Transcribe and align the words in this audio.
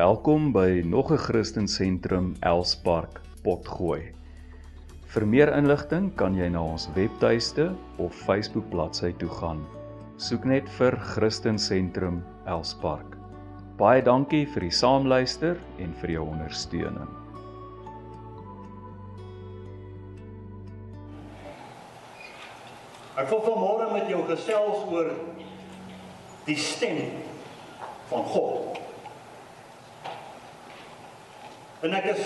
Welkom 0.00 0.52
by 0.52 0.80
nog 0.84 1.10
'n 1.12 1.18
Christen 1.18 1.68
Sentrum 1.68 2.32
Elspark 2.40 3.20
Potgooi. 3.42 4.12
Vir 5.04 5.26
meer 5.26 5.56
inligting 5.56 6.14
kan 6.14 6.34
jy 6.34 6.48
na 6.48 6.62
ons 6.62 6.88
webtuiste 6.94 7.74
of 7.98 8.14
Facebook 8.14 8.70
bladsy 8.70 9.12
toe 9.12 9.28
gaan. 9.28 9.60
Soek 10.16 10.44
net 10.44 10.68
vir 10.78 10.96
Christen 10.96 11.58
Sentrum 11.58 12.24
Elspark. 12.46 13.16
Baie 13.76 14.02
dankie 14.02 14.46
vir 14.46 14.60
die 14.60 14.70
saamluister 14.70 15.60
en 15.78 15.94
vir 16.00 16.10
jou 16.10 16.24
ondersteuning. 16.24 17.08
Ek 23.16 23.28
wil 23.28 23.42
vanmôre 23.42 23.92
met 23.92 24.08
jou 24.08 24.24
gesels 24.24 24.92
oor 24.92 25.12
die 26.46 26.56
stem 26.56 27.20
van 28.08 28.24
God. 28.24 28.79
En 31.80 31.94
ek 31.96 32.10
is 32.12 32.24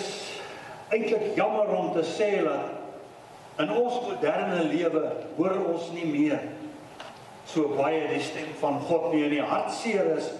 eintlik 0.94 1.34
jammer 1.38 1.70
om 1.76 1.92
te 1.94 2.02
sê 2.06 2.30
dat 2.42 3.62
in 3.62 3.70
ons 3.70 4.00
moderne 4.02 4.64
lewe 4.66 5.02
hoor 5.36 5.58
ons 5.70 5.90
nie 5.94 6.06
meer 6.10 6.40
so 7.46 7.76
baie 7.76 8.02
die 8.10 8.22
stem 8.24 8.50
van 8.58 8.80
God 8.88 9.12
nie 9.12 9.22
in 9.28 9.36
die 9.36 9.44
hartseer 9.44 10.16
is. 10.16 10.32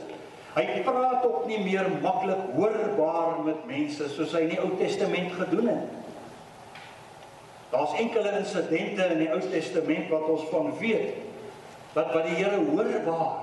Hy 0.55 0.65
praat 0.87 1.23
ook 1.27 1.47
nie 1.51 1.61
meer 1.63 1.87
maklik 2.03 2.43
hoorbaar 2.55 3.43
met 3.47 3.67
mense 3.71 4.09
soos 4.15 4.35
hy 4.35 4.45
in 4.47 4.55
die 4.55 4.63
Ou 4.63 4.73
Testament 4.79 5.35
gedoen 5.39 5.71
het. 5.71 6.01
Daar's 7.75 7.95
enkele 7.99 8.37
insidente 8.39 9.09
in 9.15 9.23
die 9.25 9.31
Ou 9.35 9.41
Testament 9.51 10.11
wat 10.15 10.29
ons 10.31 10.47
van 10.51 10.73
weet 10.83 11.23
wat 11.95 12.11
wat 12.11 12.27
die 12.27 12.39
Here 12.41 12.59
hoorbaar 12.59 13.43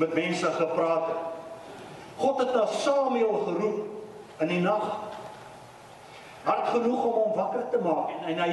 met 0.00 0.16
mense 0.16 0.48
gepraat 0.56 1.10
het. 1.12 1.24
God 2.16 2.40
het 2.40 2.54
na 2.56 2.64
Samuel 2.72 3.42
geroep 3.44 3.95
in 4.40 4.48
die 4.48 4.60
nag. 4.60 4.86
Hard 6.46 6.68
genoeg 6.68 7.04
om 7.04 7.12
hom 7.12 7.32
wakker 7.36 7.64
te 7.70 7.80
maak 7.82 8.12
en, 8.16 8.28
en 8.32 8.42
hy 8.44 8.50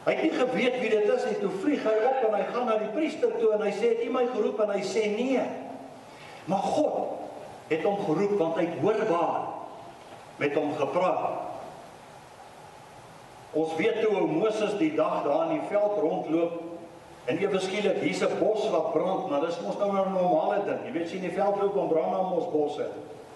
hy 0.00 0.14
het 0.16 0.22
nie 0.24 0.32
geweet 0.32 0.76
wie 0.80 0.90
dit 0.90 1.08
is 1.12 1.24
nie. 1.28 1.38
Toe 1.42 1.50
vlieg 1.60 1.82
hy 1.84 1.96
op 2.08 2.22
en 2.28 2.36
hy 2.38 2.44
gaan 2.48 2.70
na 2.70 2.78
die 2.80 2.92
priester 2.94 3.34
toe 3.36 3.52
en 3.56 3.66
hy 3.66 3.72
sê 3.76 3.92
het 3.92 4.00
jy 4.04 4.08
my 4.12 4.24
geroep 4.32 4.62
en 4.64 4.72
hy 4.72 4.80
sê 4.86 5.04
nee. 5.12 5.42
Maar 6.48 6.64
God 6.72 7.68
het 7.68 7.84
hom 7.84 8.00
geroep 8.06 8.38
want 8.40 8.56
hy 8.56 8.64
het 8.70 8.80
hoorbaar 8.80 9.44
met 10.40 10.56
hom 10.56 10.72
gepraat. 10.78 11.46
Ons 13.60 13.76
weet 13.76 14.00
toe 14.00 14.14
hoe 14.14 14.26
Moses 14.30 14.76
die 14.80 14.92
dag 14.96 15.20
daar 15.26 15.50
in 15.50 15.58
die 15.58 15.68
veld 15.68 15.98
rondloop 16.00 16.58
en 17.28 17.38
ewe 17.38 17.60
skielik 17.60 18.00
hier's 18.00 18.22
'n 18.24 18.38
bos 18.38 18.70
wat 18.70 18.92
brand, 18.92 19.28
maar 19.30 19.44
dis 19.44 19.60
mos 19.60 19.76
nou 19.78 19.90
'n 19.92 20.12
normale 20.12 20.64
ding. 20.64 20.80
Jy 20.86 20.92
weet 20.92 21.08
sien 21.08 21.20
die 21.20 21.36
veld 21.36 21.60
loop 21.60 21.76
en 21.76 21.88
brand 21.88 22.14
aan 22.14 22.32
ons 22.32 22.50
bosse. 22.50 22.86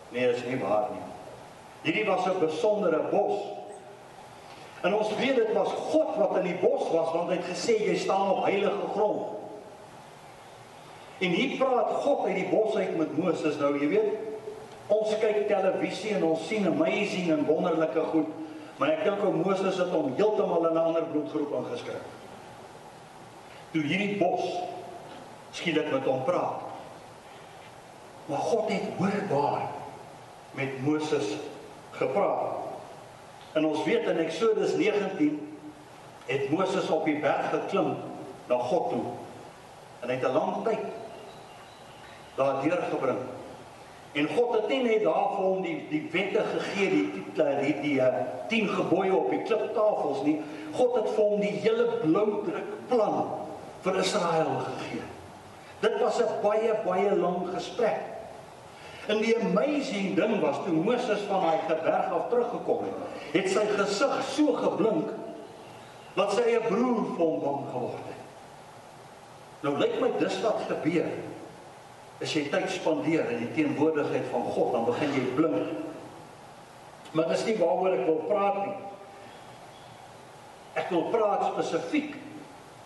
Nee, 0.09 0.33
dis 0.33 0.45
nie 0.45 0.59
waar 0.59 0.89
nie. 0.91 1.14
Hierdie 1.85 2.07
was 2.09 2.25
'n 2.27 2.39
besondere 2.41 3.01
bos. 3.11 3.45
En 4.81 4.95
ons 4.95 5.17
weet 5.17 5.37
dit 5.37 5.53
was 5.53 5.69
God 5.69 6.17
wat 6.17 6.37
in 6.37 6.43
die 6.43 6.61
bos 6.61 6.91
was 6.91 7.13
want 7.13 7.29
hy 7.29 7.37
het 7.37 7.49
gesê 7.49 7.77
jy 7.87 7.97
staan 7.97 8.31
op 8.31 8.45
heilige 8.45 8.89
grond. 8.93 9.27
En 11.19 11.31
hier 11.31 11.57
praat 11.57 11.91
God 12.05 12.27
uit 12.27 12.35
die 12.35 12.49
bos 12.49 12.77
uit 12.77 12.97
met 12.97 13.17
Moses 13.17 13.57
nou, 13.57 13.79
jy 13.81 13.89
weet. 13.89 14.13
Ons 14.87 15.15
kyk 15.21 15.47
televisie 15.49 16.15
en 16.15 16.25
ons 16.25 16.47
sien 16.49 16.67
amazing 16.67 17.31
en 17.33 17.47
wonderlike 17.49 18.01
goed. 18.13 18.29
Maar 18.77 18.89
ek 18.89 19.05
dink 19.05 19.23
ou 19.23 19.33
Moses 19.33 19.79
het 19.79 19.93
hom 19.95 20.13
heeltemal 20.19 20.67
in 20.69 20.75
'n 20.75 20.85
ander 20.91 21.07
bloedgroep 21.13 21.53
ingeskryf. 21.53 22.05
Toe 23.73 23.83
hierdie 23.83 24.19
bos 24.19 24.45
skielik 25.51 25.93
met 25.93 26.05
hom 26.05 26.25
praat. 26.25 26.61
Maar 28.27 28.39
God 28.39 28.69
het 28.69 28.83
hoorbaar 28.99 29.69
met 30.51 30.83
Moses 30.83 31.37
gepraat. 31.99 32.63
En 33.55 33.67
ons 33.67 33.85
weet 33.85 34.09
in 34.11 34.19
Eksodus 34.19 34.75
19 34.75 35.37
het 36.27 36.51
Moses 36.51 36.89
op 36.91 37.05
die 37.05 37.19
berg 37.21 37.51
geklim 37.51 37.95
na 38.49 38.59
God 38.59 38.91
toe. 38.91 39.05
En 40.01 40.09
hy 40.09 40.15
het 40.15 40.29
'n 40.29 40.33
lang 40.33 40.65
tyd 40.65 40.85
daar 42.35 42.63
deurgebring. 42.63 43.19
En 44.13 44.29
God 44.29 44.53
het 44.55 44.69
nie 44.69 44.83
net 44.83 45.03
daar 45.03 45.33
vir 45.35 45.43
hom 45.43 45.63
die 45.63 45.87
die 45.91 46.09
wette 46.13 46.43
gegee, 46.51 46.89
die 46.91 47.23
die 47.35 47.81
die 47.83 48.01
10 48.49 48.69
gebooie 48.69 49.17
op 49.17 49.31
die 49.31 49.43
kliptafels 49.43 50.23
nie. 50.23 50.37
God 50.73 50.95
het 50.95 51.09
vir 51.15 51.25
hom 51.25 51.41
die 51.41 51.57
hele 51.65 51.87
bloudruk 52.03 52.71
plan 52.89 53.25
vir 53.83 53.99
Israel 53.99 54.53
gegee. 54.69 55.03
Dit 55.81 55.99
was 56.01 56.19
'n 56.19 56.41
baie 56.43 56.75
baie 56.85 57.17
lang 57.17 57.49
gesprek. 57.55 58.01
En 59.07 59.21
die 59.21 59.35
amazing 59.37 60.15
ding 60.17 60.39
was 60.41 60.63
toe 60.65 60.73
Moses 60.73 61.27
van 61.29 61.45
daai 61.45 61.61
geberg 61.69 62.13
af 62.17 62.29
teruggekom 62.31 62.87
het, 62.87 63.21
het 63.35 63.51
sy 63.53 63.65
gesig 63.75 64.15
so 64.33 64.55
geblink 64.57 65.11
dat 66.15 66.33
sy 66.33 66.45
eie 66.47 66.63
broer 66.65 67.03
vir 67.17 67.21
hom 67.21 67.41
bang 67.43 67.65
geword 67.73 68.07
het. 68.09 68.21
Nou 69.65 69.75
lyk 69.81 69.99
my 70.01 70.11
dis 70.21 70.39
wat 70.45 70.63
gebeur 70.71 71.11
as 72.23 72.33
jy 72.33 72.45
tyd 72.49 72.69
spandeer 72.73 73.29
in 73.35 73.43
die 73.43 73.53
teenwoordigheid 73.57 74.29
van 74.31 74.47
God, 74.55 74.71
dan 74.73 74.87
begin 74.89 75.17
jy 75.17 75.25
blink. 75.37 75.73
Maar 77.15 77.29
dis 77.35 77.45
nie 77.49 77.57
waaroor 77.59 77.97
ek 77.97 78.07
wil 78.09 78.23
praat 78.29 78.61
nie. 78.63 78.77
Ek 80.81 80.89
wil 80.95 81.11
praat 81.13 81.45
spesifiek 81.51 82.17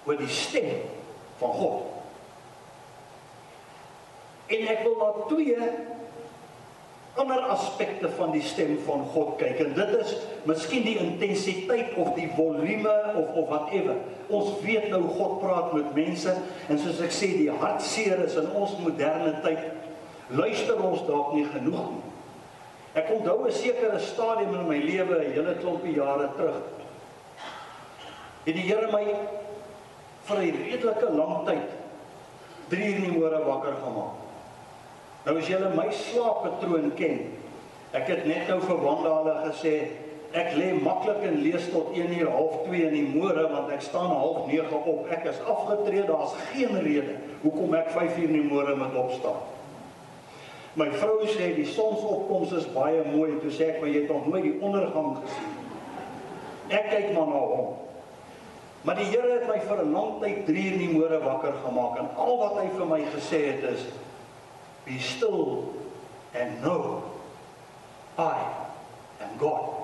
oor 0.09 0.19
die 0.19 0.33
stem 0.33 0.73
van 1.39 1.55
God. 1.61 1.87
En 4.49 4.67
ek 4.73 4.83
wil 4.85 4.97
na 4.99 5.29
twee 5.29 5.71
ander 7.19 7.41
aspekte 7.51 8.11
van 8.17 8.31
die 8.33 8.43
stem 8.43 8.77
van 8.87 9.03
God 9.13 9.37
kyk 9.41 9.63
en 9.65 9.75
dit 9.77 9.95
is 9.99 10.15
miskien 10.49 10.85
die 10.87 10.99
intensiteit 11.03 11.97
of 11.99 12.13
die 12.17 12.29
volume 12.37 12.95
of 13.15 13.33
of 13.43 13.49
whatever. 13.51 13.97
Ons 14.29 14.61
weet 14.63 14.89
nou 14.93 15.03
God 15.17 15.41
praat 15.43 15.73
met 15.75 15.95
mense 15.97 16.35
en 16.69 16.79
soos 16.79 17.01
ek 17.05 17.15
sê 17.15 17.33
die 17.39 17.51
hartseer 17.51 18.23
is 18.27 18.37
in 18.39 18.51
ons 18.55 18.77
moderne 18.83 19.35
tyd 19.47 19.67
luister 20.29 20.79
ons 20.85 21.03
dalk 21.09 21.35
nie 21.35 21.47
genoeg 21.49 21.91
nie. 21.97 22.05
Ek 22.99 23.11
onthou 23.15 23.47
'n 23.47 23.53
sekere 23.53 23.99
stadium 24.01 24.55
in 24.55 24.69
my 24.69 24.79
lewe, 24.79 25.19
'n 25.19 25.33
hele 25.33 25.55
klompie 25.61 25.95
jare 25.95 26.29
terug. 26.37 26.63
Het 28.45 28.55
die 28.55 28.67
Here 28.69 28.89
my 28.93 29.05
vir 30.25 30.37
'n 30.37 30.57
redelike 30.65 31.11
lang 31.11 31.45
tyd 31.47 31.69
3 32.69 32.89
uur 32.89 32.97
in 32.97 33.05
die 33.05 33.19
môre 33.19 33.45
wakker 33.45 33.75
gemaak. 33.83 34.28
Nou 35.27 35.35
as 35.39 35.49
julle 35.51 35.71
my 35.75 35.89
slaappatroon 35.93 36.93
ken, 36.99 37.25
ek 37.97 38.07
het 38.13 38.27
net 38.29 38.51
nou 38.51 38.61
vir 38.63 38.85
Wanda 38.85 39.17
hulle 39.21 39.35
gesê 39.49 39.75
ek 40.37 40.53
lê 40.59 40.73
maklik 40.77 41.23
en 41.25 41.39
lees 41.41 41.71
tot 41.73 41.95
1 41.97 42.11
uur 42.19 42.31
half 42.31 42.57
2 42.67 42.83
in 42.91 42.95
die 42.95 43.07
môre 43.15 43.47
want 43.49 43.71
ek 43.73 43.83
staan 43.83 44.11
half 44.13 44.45
9 44.47 44.81
op. 44.83 45.07
Ek 45.11 45.25
is 45.31 45.41
afgetree, 45.41 46.05
daar's 46.09 46.35
geen 46.51 46.77
rede 46.85 47.17
hoekom 47.43 47.75
ek 47.79 47.95
5 47.95 48.19
uur 48.19 48.29
in 48.29 48.37
die 48.37 48.51
môre 48.51 48.77
moet 48.77 48.99
opstaan. 48.99 49.41
My 50.79 50.91
vrou 50.95 51.25
sê 51.27 51.55
die 51.57 51.67
sonsopkoms 51.67 52.53
is 52.61 52.69
baie 52.75 53.01
mooi, 53.09 53.39
toe 53.43 53.51
sê 53.51 53.73
ek 53.73 53.81
maar 53.81 53.91
jy 53.91 54.05
het 54.05 54.13
nog 54.13 54.29
nooit 54.29 54.45
die 54.45 54.59
ondergang 54.63 55.17
gesien. 55.23 55.55
Ek 56.69 56.91
kyk 56.93 57.09
maar 57.17 57.31
na 57.33 57.41
hom. 57.51 57.71
Maar 58.85 59.01
die 59.01 59.09
Here 59.09 59.33
het 59.33 59.49
my 59.49 59.59
vir 59.59 59.81
'n 59.83 59.93
lang 59.93 60.21
tyd 60.21 60.45
3 60.47 60.67
uur 60.67 60.77
in 60.77 60.85
die 60.85 60.93
môre 60.93 61.19
wakker 61.25 61.57
gemaak 61.65 61.99
en 61.99 62.09
al 62.17 62.39
wat 62.39 62.61
hy 62.63 62.69
vir 62.77 62.87
my 62.87 63.01
gesê 63.17 63.41
het 63.49 63.65
is 63.75 63.89
be 64.89 64.99
still 64.99 65.75
and 66.35 66.63
know 66.63 67.05
I 68.17 68.41
am 69.21 69.37
God. 69.39 69.75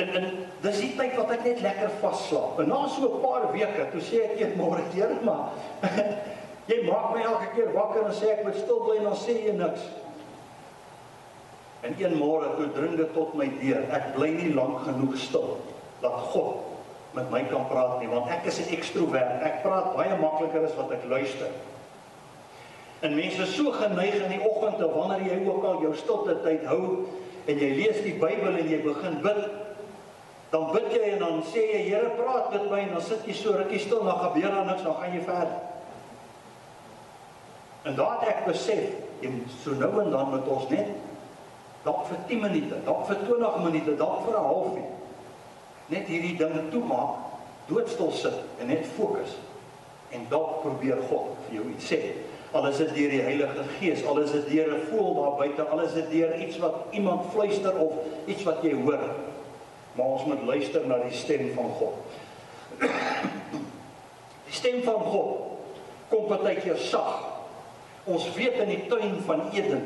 En 0.00 0.08
en 0.08 0.28
dis 0.64 0.78
die 0.80 0.92
tyd 0.96 1.16
wat 1.18 1.32
ek 1.34 1.42
net 1.44 1.64
lekker 1.64 1.90
vasslaap. 2.00 2.60
En 2.62 2.70
na 2.72 2.86
so 2.88 3.08
'n 3.08 3.20
paar 3.20 3.50
weke, 3.52 3.90
toe 3.92 4.00
sê 4.00 4.22
ek 4.30 4.40
een 4.40 4.54
môre 4.56 4.84
keer 4.94 5.18
maar 5.24 5.52
jy 6.70 6.78
maak 6.86 7.10
my 7.14 7.22
elke 7.22 7.50
keer 7.54 7.72
wakker 7.74 8.06
en 8.06 8.14
sê 8.14 8.30
ek 8.36 8.44
moet 8.46 8.56
stil 8.56 8.80
bly 8.86 8.96
en 9.02 9.10
dan 9.10 9.18
sê 9.18 9.36
jy 9.44 9.52
niks. 9.58 9.84
En 11.82 11.94
een 11.98 12.16
môre 12.16 12.56
toe 12.56 12.72
dring 12.72 12.96
dit 12.96 13.12
tot 13.12 13.34
my 13.34 13.48
deur. 13.60 13.84
Ek 13.90 14.14
bly 14.14 14.30
nie 14.30 14.54
lank 14.54 14.84
genoeg 14.86 15.16
stil 15.18 15.58
dat 16.00 16.16
God 16.32 16.66
met 17.12 17.30
my 17.30 17.42
kan 17.50 17.66
praat 17.66 17.98
nie, 18.00 18.08
want 18.08 18.30
ek 18.30 18.46
is 18.46 18.60
'n 18.60 18.72
ekstrovert. 18.76 19.42
Ek 19.42 19.62
praat 19.62 19.96
baie 19.96 20.16
makliker 20.16 20.64
as 20.64 20.76
wat 20.76 20.92
ek 20.92 21.04
luister. 21.04 21.50
En 23.00 23.14
mense 23.14 23.42
is 23.42 23.54
so 23.56 23.72
geneig 23.72 24.14
in 24.20 24.28
die 24.28 24.42
oggende 24.44 24.88
wanneer 24.92 25.24
jy 25.24 25.38
ook 25.46 25.64
al 25.64 25.80
jou 25.86 25.94
stilte 25.96 26.36
tyd 26.44 26.66
hou 26.68 27.06
en 27.48 27.58
jy 27.58 27.70
lees 27.78 28.02
die 28.04 28.16
Bybel 28.20 28.58
en 28.60 28.68
jy 28.68 28.80
begin 28.84 29.16
bid, 29.24 29.40
dan 30.52 30.66
bid 30.74 30.90
jy 30.92 31.14
en 31.14 31.22
dan 31.24 31.40
sê 31.48 31.64
jy 31.72 31.82
Here 31.88 32.12
praat 32.18 32.50
met 32.52 32.68
my 32.70 32.80
en 32.84 32.94
dan 32.98 33.04
sit 33.06 33.24
jy 33.26 33.36
so 33.38 33.56
rukkie 33.56 33.80
stil 33.80 34.02
en 34.02 34.10
dan 34.12 34.22
gebeur 34.26 34.56
daar 34.56 34.68
niks, 34.68 34.84
dan 34.84 34.98
gaan 35.00 35.16
jy 35.16 35.22
verder. 35.24 35.58
En 37.88 37.96
daardie 37.96 38.28
ek 38.34 38.44
besef, 38.50 38.92
jy 39.24 39.32
so 39.62 39.78
nou 39.80 39.92
en 40.02 40.12
dan 40.12 40.34
met 40.34 40.48
ons 40.52 40.68
net 40.72 40.92
dalk 41.84 42.04
vir 42.10 42.18
10 42.28 42.42
minute, 42.44 42.80
dalk 42.84 43.06
vir 43.08 43.22
20 43.24 43.62
minute, 43.64 43.96
dalk 43.96 44.26
vir 44.26 44.36
'n 44.36 44.48
halfuur 44.50 44.90
net 45.90 46.06
hierdie 46.06 46.36
ding 46.38 46.70
toemaak, 46.70 47.16
doodstil 47.66 48.12
sit 48.14 48.60
en 48.60 48.70
net 48.70 48.86
fokus 48.96 49.34
en 50.14 50.26
dalk 50.30 50.60
probeer 50.62 51.00
God 51.10 51.38
vir 51.46 51.56
jou 51.58 51.64
iets 51.70 51.88
sê. 51.92 52.00
Al 52.50 52.66
is 52.66 52.80
deur 52.82 53.10
die 53.12 53.20
Heilige 53.22 53.64
Gees, 53.78 54.02
al 54.06 54.18
is 54.18 54.32
deur 54.32 54.72
'n 54.74 54.86
voël 54.90 55.14
daar 55.14 55.36
buite, 55.38 55.62
al 55.62 55.80
is 55.80 55.92
deur 55.94 56.38
iets 56.38 56.58
wat 56.58 56.74
iemand 56.90 57.30
fluister 57.32 57.76
of 57.78 57.92
iets 58.26 58.42
wat 58.42 58.62
jy 58.62 58.74
hoor. 58.74 59.04
Maar 59.92 60.06
ons 60.06 60.24
moet 60.24 60.42
luister 60.42 60.86
na 60.86 60.98
die 60.98 61.14
stem 61.14 61.52
van 61.54 61.70
God. 61.78 61.94
Die 64.50 64.58
stem 64.58 64.82
van 64.82 64.98
God 64.98 65.36
kom 66.08 66.26
partykeer 66.26 66.76
sag. 66.76 67.22
Ons 68.04 68.32
weet 68.34 68.58
in 68.64 68.68
die 68.68 68.86
tuin 68.90 69.20
van 69.26 69.44
Eden 69.54 69.84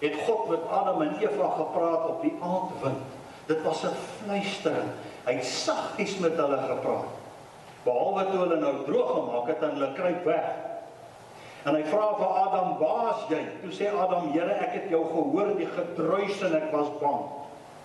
het 0.00 0.16
God 0.26 0.48
met 0.48 0.64
Adam 0.70 1.02
en 1.02 1.16
Eva 1.20 1.48
gepraat 1.56 2.08
op 2.08 2.22
die 2.22 2.34
aandwind. 2.42 3.04
Dit 3.46 3.62
was 3.62 3.82
'n 3.84 3.94
fluistering. 4.18 4.90
Hy 5.24 5.32
het 5.32 5.44
saggies 5.44 6.18
met 6.18 6.34
hulle 6.36 6.58
gepraat. 6.58 7.12
Behalwe 7.84 8.24
toe 8.24 8.38
hulle 8.38 8.56
nou 8.56 8.74
droog 8.84 9.10
gemaak 9.14 9.46
het 9.46 9.62
en 9.62 9.70
hulle 9.70 9.92
kruip 9.92 10.24
weg. 10.24 10.69
En 11.64 11.76
hy 11.76 11.82
vra 11.84 12.06
vir 12.16 12.26
Adam, 12.26 12.78
"Waar's 12.78 13.28
jy?" 13.28 13.42
Toe 13.62 13.70
sê 13.70 13.92
Adam, 13.92 14.32
"Here, 14.32 14.52
ek 14.52 14.72
het 14.72 14.88
jou 14.90 15.04
gehoor 15.04 15.56
die 15.56 15.66
gedruis 15.66 16.42
en 16.42 16.54
ek 16.54 16.72
was 16.72 16.88
bang." 17.00 17.24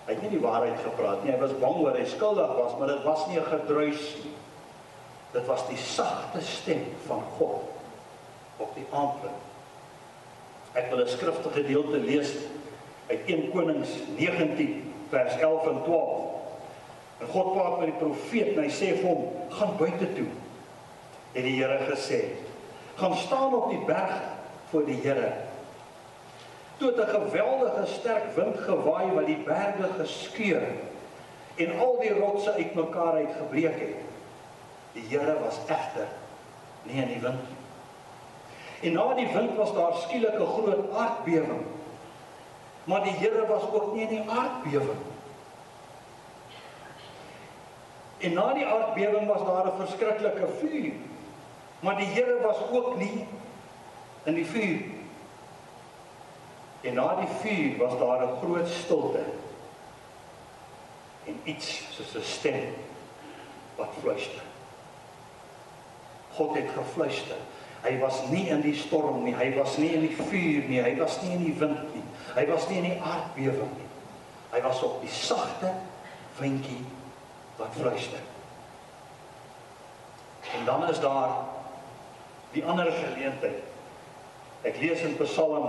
Hy 0.06 0.14
het 0.14 0.22
nie 0.22 0.30
die 0.30 0.40
waarheid 0.40 0.80
gepraat 0.80 1.24
nie. 1.24 1.32
Hy 1.32 1.40
was 1.40 1.56
bang 1.60 1.76
oor 1.82 1.98
hy 1.98 2.06
skuldig 2.06 2.56
was, 2.56 2.78
maar 2.80 2.88
dit 2.88 3.04
was 3.04 3.28
nie 3.28 3.40
'n 3.40 3.44
gedruis 3.44 4.16
nie. 4.24 4.34
Dit 5.32 5.46
was 5.46 5.68
die 5.68 5.78
sagte 5.78 6.42
stem 6.42 6.86
van 7.08 7.24
God 7.38 7.64
op 8.58 8.76
die 8.76 8.86
aandwind. 8.92 9.42
Ek 10.74 10.90
wil 10.90 11.00
'n 11.00 11.08
skriftige 11.08 11.64
gedeelte 11.64 11.98
lees 11.98 12.34
uit 13.10 13.20
1 13.26 13.52
Konings 13.52 13.90
19 14.18 14.94
vers 15.10 15.36
11 15.40 15.68
en 15.68 15.84
12. 15.84 16.22
En 17.20 17.28
God 17.28 17.54
praat 17.54 17.80
met 17.80 17.88
die 17.88 18.00
profeet 18.00 18.58
en 18.58 18.64
hy 18.64 18.70
sê 18.70 18.96
vir 19.00 19.08
hom: 19.08 19.32
"Gaan 19.50 19.78
buite 19.78 20.14
toe." 20.14 20.28
Het 21.34 21.44
die 21.44 21.64
Here 21.64 21.80
gesê: 21.92 22.22
"Gaan 22.96 23.16
staan 23.16 23.54
op 23.54 23.70
die 23.70 23.84
berg 23.86 24.22
voor 24.70 24.86
die 24.86 25.02
Here." 25.02 25.32
Toe 26.78 26.94
het 26.94 27.08
'n 27.08 27.10
geweldige 27.10 27.86
sterk 27.86 28.36
wind 28.36 28.60
gewaai 28.60 29.12
wat 29.12 29.26
die 29.26 29.44
berge 29.44 29.88
geskeur 29.98 30.64
en 31.56 31.80
al 31.80 31.98
die 32.00 32.14
rotse 32.20 32.54
uitmekaar 32.54 33.14
uitgebreek 33.14 33.80
het. 33.80 33.96
Die 34.94 35.08
Here 35.10 35.40
was 35.40 35.58
egter 35.68 36.08
nie 36.84 37.02
in 37.02 37.08
die 37.08 37.20
wind 37.20 37.42
nie. 37.50 38.90
En 38.90 38.94
na 38.94 39.14
die 39.14 39.28
wind 39.34 39.56
was 39.56 39.74
daar 39.74 39.94
skielik 39.94 40.40
'n 40.40 40.46
groot 40.46 40.94
aardbewing. 40.94 41.64
Maar 42.84 43.04
die 43.04 43.14
Here 43.14 43.48
was 43.48 43.62
ook 43.72 43.94
nie 43.94 44.02
in 44.02 44.10
die 44.10 44.30
aardbewing 44.30 45.00
nie. 45.06 45.14
En 48.18 48.34
na 48.34 48.54
die 48.54 48.66
aardbewing 48.66 49.28
was 49.28 49.44
daar 49.46 49.66
'n 49.66 49.78
verskriklike 49.86 50.48
vuur. 50.60 50.94
Maar 51.80 51.98
die 51.98 52.06
Here 52.06 52.40
was 52.42 52.58
ook 52.72 52.98
nie 52.98 53.28
in 54.24 54.34
die 54.34 54.46
vuur. 54.46 54.82
En 56.82 56.94
na 56.94 57.16
die 57.16 57.30
vuur 57.42 57.78
was 57.78 58.00
daar 58.00 58.24
'n 58.24 58.38
groot 58.42 58.68
stilte. 58.68 59.24
En 61.26 61.40
iets 61.44 61.84
soos 61.92 62.16
'n 62.16 62.24
stem 62.24 62.74
wat 63.76 63.90
fluister. 64.02 64.42
God 66.34 66.56
het 66.56 66.70
gefluister. 66.76 67.38
Hy 67.82 68.00
was 68.00 68.22
nie 68.30 68.48
in 68.50 68.62
die 68.62 68.76
storm 68.76 69.24
nie, 69.24 69.36
hy 69.36 69.54
was 69.56 69.78
nie 69.78 69.94
in 69.94 70.02
die 70.02 70.16
vuur 70.16 70.64
nie, 70.68 70.82
hy 70.82 70.96
was 70.98 71.22
nie 71.22 71.32
in 71.32 71.44
die 71.44 71.54
wind 71.60 71.94
nie. 71.94 72.04
Hy 72.36 72.46
was 72.46 72.68
nie 72.68 72.78
in 72.78 72.84
die 72.84 73.02
aardbewing 73.02 73.76
nie. 73.78 73.90
Hy 74.52 74.62
was 74.62 74.84
op 74.84 75.02
die 75.02 75.12
sagte 75.12 75.74
windjie 76.38 76.82
wat 77.56 77.76
fluister. 77.78 78.20
En 80.56 80.66
dan 80.66 80.90
is 80.90 81.00
daar 81.00 81.55
die 82.56 82.64
ander 82.64 82.90
geleentheid. 82.92 83.64
Ek 84.66 84.80
lees 84.82 85.04
in 85.06 85.14
Psalm 85.20 85.68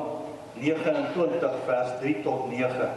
29 0.56 1.58
vers 1.66 1.96
3 2.00 2.14
tot 2.24 2.46
9. 2.52 2.90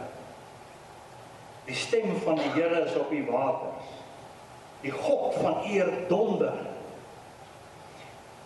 Die 1.68 1.78
stem 1.78 2.16
van 2.24 2.40
die 2.40 2.52
Here 2.56 2.86
is 2.86 2.96
op 2.98 3.12
die 3.14 3.26
waters. 3.28 3.90
Die 4.82 4.94
God 4.96 5.36
van 5.42 5.66
eer 5.68 5.90
donder. 6.08 6.56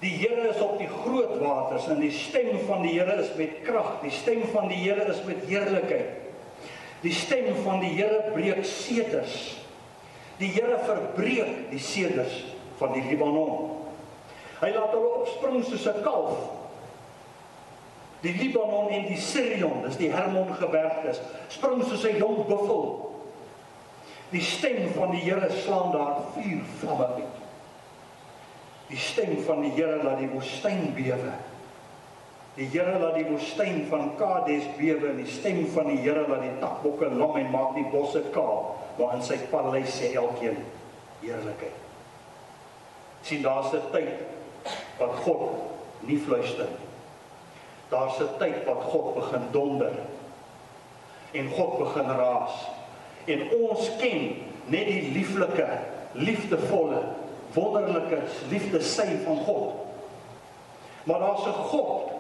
Die 0.01 0.11
Here 0.17 0.49
is 0.49 0.59
op 0.63 0.79
die 0.81 0.89
groot 0.89 1.37
waters 1.39 1.85
en 1.93 2.01
die 2.03 2.11
stem 2.11 2.57
van 2.67 2.81
die 2.83 2.97
Here 2.97 3.19
is 3.21 3.31
met 3.37 3.61
krag. 3.67 3.99
Die 4.01 4.11
stem 4.11 4.41
van 4.51 4.67
die 4.71 4.81
Here 4.81 5.05
is 5.13 5.21
met 5.27 5.45
heerlikheid. 5.47 6.19
Die 7.03 7.13
stem 7.13 7.53
van 7.63 7.83
die 7.83 7.93
Here 7.93 8.31
breek 8.33 8.65
seters. 8.67 9.37
Die 10.39 10.49
Here 10.55 10.81
verbreek 10.87 11.69
die 11.71 11.79
seders 11.79 12.41
van 12.81 12.95
die 12.97 13.05
Libanon. 13.07 13.82
Hy 14.59 14.69
laat 14.73 14.91
hulle 14.95 15.13
opspring 15.21 15.63
soos 15.65 15.87
'n 15.87 16.03
kalf. 16.03 16.37
Die 18.23 18.33
Libanon 18.33 18.89
en 18.89 19.07
die 19.07 19.19
Sirion, 19.19 19.81
dis 19.83 19.97
die 19.97 20.11
Hermon 20.11 20.53
gebergtes, 20.55 21.21
spring 21.49 21.83
soos 21.83 22.05
'n 22.05 22.17
jong 22.17 22.47
buffel. 22.47 23.11
Die 24.29 24.41
stem 24.41 24.93
van 24.95 25.11
die 25.11 25.21
Here 25.21 25.49
slaan 25.51 25.91
daar 25.91 26.21
vuur 26.33 26.61
vlamme 26.79 27.05
uit. 27.05 27.35
Die 28.87 28.97
stem 28.97 29.43
van 29.45 29.61
die 29.61 29.71
Here 29.71 30.03
laat 30.03 30.19
die 30.19 30.29
woestyn 30.29 30.93
bewe. 30.93 31.33
Die 32.55 32.67
Here 32.69 32.99
laat 32.99 33.15
die 33.15 33.25
woestyn 33.25 33.85
van 33.89 34.15
Kades 34.17 34.65
bewe 34.77 35.09
en 35.09 35.17
die 35.17 35.31
stem 35.31 35.67
van 35.73 35.87
die 35.89 35.97
Here 35.97 36.27
laat 36.27 36.41
die 36.41 36.59
takbokke 36.59 37.09
lam 37.09 37.37
en 37.37 37.51
maak 37.51 37.75
die 37.75 37.87
bosse 37.91 38.23
kaal 38.33 38.75
waar 38.97 39.15
in 39.17 39.23
sy 39.25 39.37
paleis 39.49 39.95
sê 39.99 40.13
elkeen 40.13 40.59
heerlikheid. 41.21 41.79
sien 43.23 43.41
daar's 43.41 43.71
'n 43.73 43.81
tyd 43.91 44.42
wat 44.97 45.15
God 45.25 45.49
nie 45.99 46.19
fluister 46.19 46.65
nie. 46.65 46.89
Daar's 47.89 48.19
'n 48.19 48.37
tyd 48.37 48.65
wat 48.65 48.83
God 48.83 49.15
begin 49.15 49.41
donder 49.51 49.91
en 51.31 51.49
God 51.49 51.77
begin 51.77 52.05
raas. 52.05 52.51
En 53.25 53.49
ons 53.51 53.89
ken 53.97 54.35
net 54.65 54.85
die 54.85 55.11
lieflike, 55.11 55.67
liefdevolle, 56.11 57.01
wonderlike 57.53 58.21
liefdesyn 58.49 59.21
van 59.25 59.37
God. 59.37 59.73
Maar 61.03 61.19
daar's 61.19 61.45
'n 61.45 61.63
God 61.69 62.11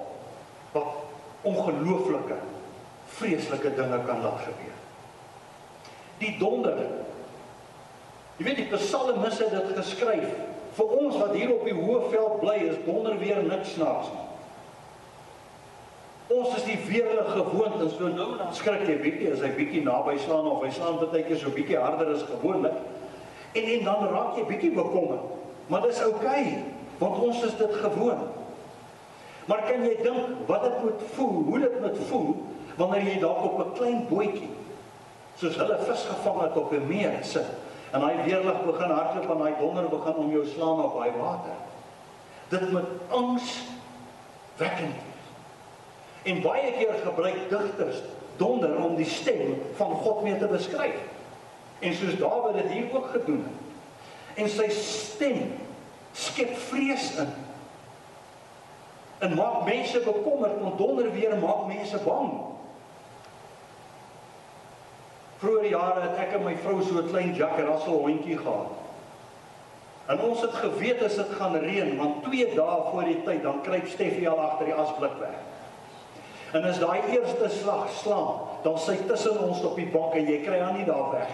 wat 0.71 0.93
ongelooflike, 1.41 2.37
vreeslike 3.05 3.75
dinge 3.75 4.03
kan 4.05 4.21
laat 4.21 4.39
gebeur 4.39 4.73
die 6.23 6.33
donder. 6.39 6.79
Jy 8.39 8.47
weet 8.47 8.61
die 8.63 8.69
psalmis 8.73 9.39
het 9.41 9.53
dit 9.53 9.71
geskryf 9.77 10.29
vir 10.77 10.93
ons 10.97 11.17
wat 11.21 11.33
hier 11.37 11.51
op 11.53 11.65
die 11.67 11.75
hoë 11.77 12.09
veld 12.11 12.39
bly 12.41 12.55
is 12.67 12.77
donder 12.85 13.17
weer 13.21 13.43
niks 13.45 13.75
snaaks 13.75 14.11
nie. 14.13 14.29
Ons 16.33 16.55
is 16.57 16.63
die 16.65 16.79
weerlig 16.87 17.29
gewoond 17.35 17.81
en 17.83 17.91
so 17.91 18.09
nou 18.09 18.29
dan 18.39 18.53
skrik 18.57 18.87
jy 18.89 18.95
bietjie 19.01 19.33
as 19.35 19.43
hy 19.43 19.51
bietjie 19.57 19.83
naby 19.85 20.15
slaan 20.23 20.47
of 20.49 20.63
hy 20.63 20.71
slaan 20.73 20.97
baie 21.01 21.25
keer 21.27 21.37
so 21.41 21.53
bietjie 21.53 21.77
harder 21.77 22.13
as 22.15 22.23
gewoonlik. 22.29 22.79
En 23.53 23.67
en 23.75 23.83
dan 23.85 24.07
raak 24.13 24.39
jy 24.39 24.45
bietjie 24.49 24.71
bekommerd. 24.73 25.27
Maar 25.67 25.85
dis 25.85 26.01
oukei 26.03 26.39
okay, 26.41 26.63
want 26.97 27.21
ons 27.27 27.43
is 27.45 27.53
dit 27.59 27.75
gewoon. 27.83 28.23
Maar 29.45 29.61
kan 29.67 29.85
jy 29.85 29.93
dink 30.01 30.47
wat 30.47 30.63
dit 30.63 30.81
moet 30.83 31.05
voel, 31.13 31.37
hoe 31.49 31.59
dit 31.59 31.79
moet 31.83 32.01
voel 32.09 32.33
wanneer 32.79 33.05
jy 33.11 33.19
dalk 33.21 33.43
op 33.43 33.59
'n 33.59 33.73
klein 33.77 34.05
bootjie 34.09 34.49
soos 35.37 35.57
hulle 35.57 35.77
vis 35.85 36.05
gevang 36.09 36.41
het 36.41 36.57
op 36.57 36.71
'n 36.73 36.87
meer 36.87 37.17
sit 37.21 37.45
en 37.93 38.01
daai 38.01 38.23
weerlig 38.25 38.61
begin 38.65 38.91
hardloop 38.91 39.29
en 39.29 39.41
daai 39.43 39.55
donder 39.59 39.89
begin 39.89 40.15
om 40.25 40.31
jou 40.33 40.45
slaan 40.49 40.79
op 40.81 40.95
daai 40.97 41.11
water. 41.17 41.57
Dit 42.49 42.71
moet 42.71 42.89
angs 43.09 43.49
wekkend 44.57 44.95
wees. 44.97 45.11
En 46.23 46.41
baie 46.41 46.71
keer 46.73 46.93
gebruik 47.03 47.49
digters 47.49 48.01
donder 48.37 48.77
om 48.83 48.95
die 48.95 49.05
stem 49.05 49.61
van 49.77 49.91
God 49.91 50.23
mee 50.23 50.37
te 50.37 50.47
beskryf. 50.47 51.01
En 51.79 51.93
soos 51.93 52.17
Dawid 52.17 52.61
dit 52.61 52.71
hier 52.71 52.95
ook 52.95 53.11
gedoen 53.11 53.43
het. 53.45 54.41
En 54.41 54.49
sy 54.49 54.69
stem 54.73 55.51
skep 56.17 56.55
vrees 56.71 57.11
in. 57.21 57.29
En 59.19 59.35
maak 59.35 59.65
mense 59.67 59.99
bekommerd 59.99 60.57
want 60.61 60.77
donder 60.77 61.11
weer 61.11 61.37
maak 61.37 61.67
mense 61.67 61.99
bang. 62.05 62.31
Vroeger 65.43 65.73
jare 65.75 66.05
het 66.05 66.19
ek 66.23 66.37
en 66.37 66.45
my 66.45 66.53
vrou 66.63 66.79
so 66.79 67.01
'n 67.01 67.09
klein 67.09 67.33
Jack 67.35 67.57
Russell 67.59 67.99
hondjie 67.99 68.37
gehad. 68.37 68.71
En 70.07 70.19
ons 70.19 70.41
het 70.41 70.53
geweet 70.53 71.03
as 71.03 71.15
dit 71.15 71.31
gaan 71.35 71.55
reën, 71.55 71.97
want 71.97 72.23
2 72.23 72.55
dae 72.55 72.79
voor 72.91 73.03
die 73.03 73.23
tyd 73.23 73.43
dan 73.43 73.61
kruip 73.61 73.87
Steffie 73.87 74.29
al 74.29 74.39
agter 74.39 74.65
die 74.65 74.73
asblik 74.73 75.17
weg. 75.19 75.35
En 76.53 76.63
as 76.63 76.79
daai 76.79 77.01
eerste 77.09 77.49
slag 77.49 77.89
slaan, 77.91 78.39
dan 78.63 78.79
sy 78.79 78.95
tussen 79.07 79.39
ons 79.39 79.63
op 79.63 79.75
die 79.75 79.89
bank 79.91 80.13
en 80.13 80.27
jy 80.27 80.39
kry 80.43 80.59
haar 80.59 80.73
nie 80.73 80.85
daar 80.85 81.11
weg. 81.11 81.31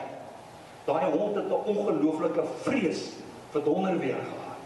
Daai 0.86 1.06
hond 1.12 1.36
het 1.36 1.46
'n 1.46 1.70
ongelooflike 1.76 2.44
vrees 2.62 3.14
vir 3.52 3.64
donder 3.64 4.00
weer 4.00 4.22
gehad. 4.22 4.58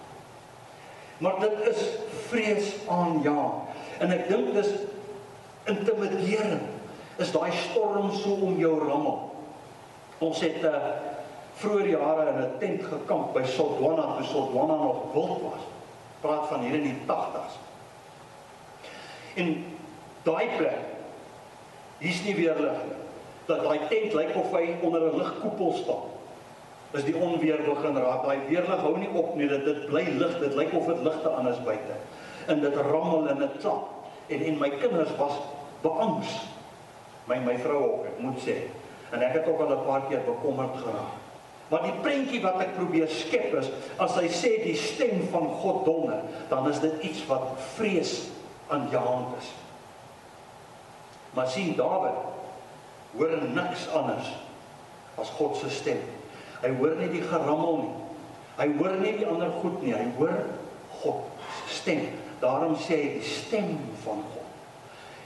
Maar 1.17 1.39
dit 1.39 1.67
is 1.67 1.89
vrees 2.27 2.73
aan 2.87 3.19
ja. 3.23 3.51
En 3.99 4.11
ek 4.11 4.27
dink 4.27 4.53
dis 4.53 4.71
intimiderend. 5.65 6.61
Is 7.17 7.31
daai 7.31 7.51
storm 7.51 8.11
so 8.11 8.33
om 8.33 8.57
jou 8.57 8.79
rammel. 8.87 9.32
Ons 10.23 10.39
het 10.45 10.63
uh 10.63 10.85
vroeër 11.53 11.87
jare 11.87 12.23
in 12.29 12.39
'n 12.41 12.57
tent 12.59 12.83
gekamp 12.83 13.33
by 13.33 13.43
Sodwana, 13.45 14.15
toe 14.17 14.25
Sodwana 14.25 14.75
nog 14.75 15.13
wild 15.13 15.41
was. 15.41 15.63
Praat 16.21 16.47
van 16.47 16.59
hier 16.59 16.73
in 16.73 16.81
die 16.81 16.97
80s. 17.05 17.59
En 19.35 19.65
daai 20.23 20.47
plek 20.57 20.81
hier's 21.97 22.23
nie 22.23 22.35
weer 22.35 22.55
lig 22.57 22.79
nie. 22.89 23.01
Dat 23.45 23.63
daai 23.63 23.79
tent 23.89 24.13
lyk 24.13 24.35
of 24.35 24.51
hy 24.51 24.75
onder 24.81 25.01
'n 25.01 25.17
ligkoepel 25.17 25.73
staan. 25.73 26.09
Is 26.91 27.03
die 27.03 27.15
onweer 27.15 27.61
begin 27.63 27.97
raak. 27.97 28.23
Daai 28.23 28.39
weerlig 28.47 28.81
hou 28.81 28.97
nie 28.97 29.09
op 29.13 29.35
nie. 29.35 29.47
Dit 29.47 29.65
dit 29.65 29.85
bly 29.85 30.05
lig. 30.17 30.39
Dit 30.39 30.53
lyk 30.55 30.73
of 30.73 30.85
dit 30.85 31.01
ligte 31.03 31.29
is 31.49 31.63
buite. 31.63 31.95
En 32.45 32.59
dit 32.59 32.75
rammel 32.75 33.27
en 33.27 33.37
dit 33.37 33.57
klap. 33.59 33.89
En 34.27 34.41
en 34.45 34.57
my 34.57 34.69
kinders 34.69 35.15
was 35.17 35.33
beangs. 35.81 36.47
My 37.23 37.39
my 37.39 37.57
vrou 37.57 37.83
ook, 37.83 38.05
ek 38.05 38.19
moet 38.19 38.41
sê. 38.41 38.57
En 39.13 39.21
ek 39.21 39.39
het 39.39 39.47
ook 39.47 39.61
al 39.61 39.75
'n 39.75 39.85
paar 39.85 40.07
keer 40.09 40.23
bekommerd 40.25 40.77
geraak. 40.81 41.21
Maar 41.67 41.83
die 41.83 41.99
prentjie 42.01 42.41
wat 42.41 42.59
ek 42.61 42.75
probeer 42.75 43.07
skep 43.09 43.53
is 43.57 43.69
as 43.97 44.15
hy 44.19 44.27
sê 44.29 44.51
die 44.63 44.77
stem 44.77 45.23
van 45.31 45.47
God 45.61 45.85
donder, 45.85 46.21
dan 46.49 46.69
is 46.69 46.79
dit 46.79 47.01
iets 47.01 47.25
wat 47.25 47.55
vrees 47.75 48.29
aanjaend 48.67 49.37
is. 49.39 49.49
Maar 51.33 51.47
sien 51.49 51.75
Dawid 51.75 52.19
hoor 53.17 53.37
niks 53.53 53.87
anders 53.89 54.29
as 55.17 55.29
God 55.29 55.57
se 55.57 55.69
stem. 55.69 56.01
Hy 56.61 56.69
hoor 56.77 56.95
nie 56.99 57.09
die 57.09 57.25
gerammel 57.25 57.77
nie. 57.77 57.95
Hy 58.57 58.67
hoor 58.77 58.95
nie 59.01 59.17
die 59.17 59.27
ander 59.27 59.51
goed 59.61 59.81
nie. 59.81 59.95
Hy 59.97 60.05
hoor 60.17 60.45
God 61.01 61.25
se 61.65 61.81
stem. 61.81 62.05
Daarom 62.41 62.77
sê 62.77 62.99
hy 63.01 63.09
die 63.17 63.27
stem 63.27 63.75
van 64.05 64.21
God. 64.33 64.42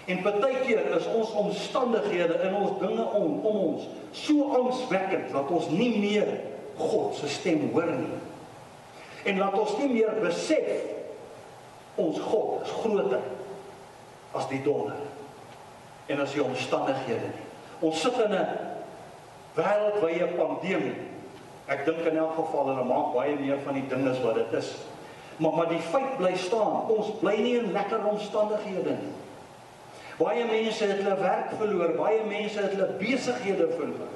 En 0.07 0.21
baie 0.23 0.59
keer 0.63 0.85
is 0.95 1.07
ons 1.11 1.31
omstandighede 1.35 2.37
in 2.47 2.53
ons 2.55 2.77
dinge 2.79 3.03
om 3.17 3.39
om 3.43 3.57
ons 3.73 3.87
so 4.15 4.53
angswekkend 4.55 5.33
dat 5.35 5.49
ons 5.51 5.67
nie 5.73 5.91
meer 5.99 6.29
God 6.77 7.17
se 7.17 7.27
stem 7.27 7.65
hoor 7.73 7.91
nie. 7.91 8.21
En 9.27 9.41
laat 9.41 9.57
ons 9.59 9.75
nie 9.81 9.89
meer 9.91 10.15
besef 10.23 11.99
ons 11.99 12.21
God 12.29 12.63
is 12.63 12.71
groter 12.79 13.27
as 14.37 14.47
die 14.47 14.61
donder 14.63 15.03
en 16.07 16.23
as 16.23 16.31
die 16.31 16.43
omstandighede 16.45 17.33
nie. 17.33 17.45
Ons 17.83 17.99
sit 18.01 18.15
in 18.23 18.31
'n 18.31 18.47
wêreldwye 19.59 20.27
pandemie. 20.39 20.95
Ek 21.67 21.85
dink 21.85 22.05
in 22.07 22.17
elk 22.17 22.35
geval 22.35 22.67
hulle 22.71 22.83
maak 22.83 23.13
baie 23.13 23.35
meer 23.35 23.59
van 23.65 23.73
die 23.73 23.87
dinge 23.89 24.15
wat 24.23 24.35
dit 24.35 24.53
is. 24.53 24.75
Maar 25.37 25.53
maar 25.53 25.69
die 25.69 25.83
feit 25.91 26.17
bly 26.17 26.35
staan, 26.35 26.87
ons 26.87 27.11
bly 27.19 27.35
nie 27.35 27.57
in 27.59 27.71
lekker 27.71 28.05
omstandighede 28.05 28.95
nie. 29.03 29.26
Baie 30.17 30.45
mense 30.50 30.86
het 30.86 31.01
hulle 31.03 31.17
werk 31.19 31.51
verloor, 31.59 31.93
baie 31.97 32.24
mense 32.25 32.62
het 32.62 32.74
hulle 32.74 32.95
besighede 32.97 33.67
verloor. 33.75 34.15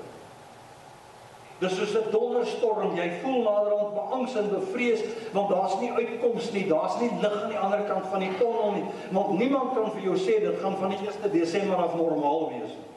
Dis 1.62 1.76
soos 1.78 1.94
'n 1.94 2.10
donderstorm, 2.10 2.96
jy 2.98 3.22
voel 3.22 3.44
naderhand 3.46 3.94
beangs 3.94 4.36
en 4.36 4.50
bevrees 4.50 5.02
want 5.32 5.50
daar's 5.50 5.76
nie 5.80 5.92
uitkoms 5.92 6.52
nie, 6.52 6.68
daar's 6.68 6.98
nie 7.00 7.10
lig 7.22 7.44
aan 7.44 7.50
die 7.50 7.58
ander 7.58 7.84
kant 7.86 8.06
van 8.10 8.20
die 8.20 8.38
tonnel 8.40 8.72
nie. 8.72 8.86
Want 9.12 9.38
niemand 9.38 9.74
kan 9.74 9.92
vir 9.92 10.02
jou 10.02 10.16
sê 10.18 10.40
dit 10.42 10.58
gaan 10.62 10.78
van 10.78 10.90
die 10.90 10.98
1 10.98 11.32
Desember 11.32 11.76
af 11.76 11.94
normaal 11.96 12.50
wees 12.50 12.74
nie. 12.74 12.90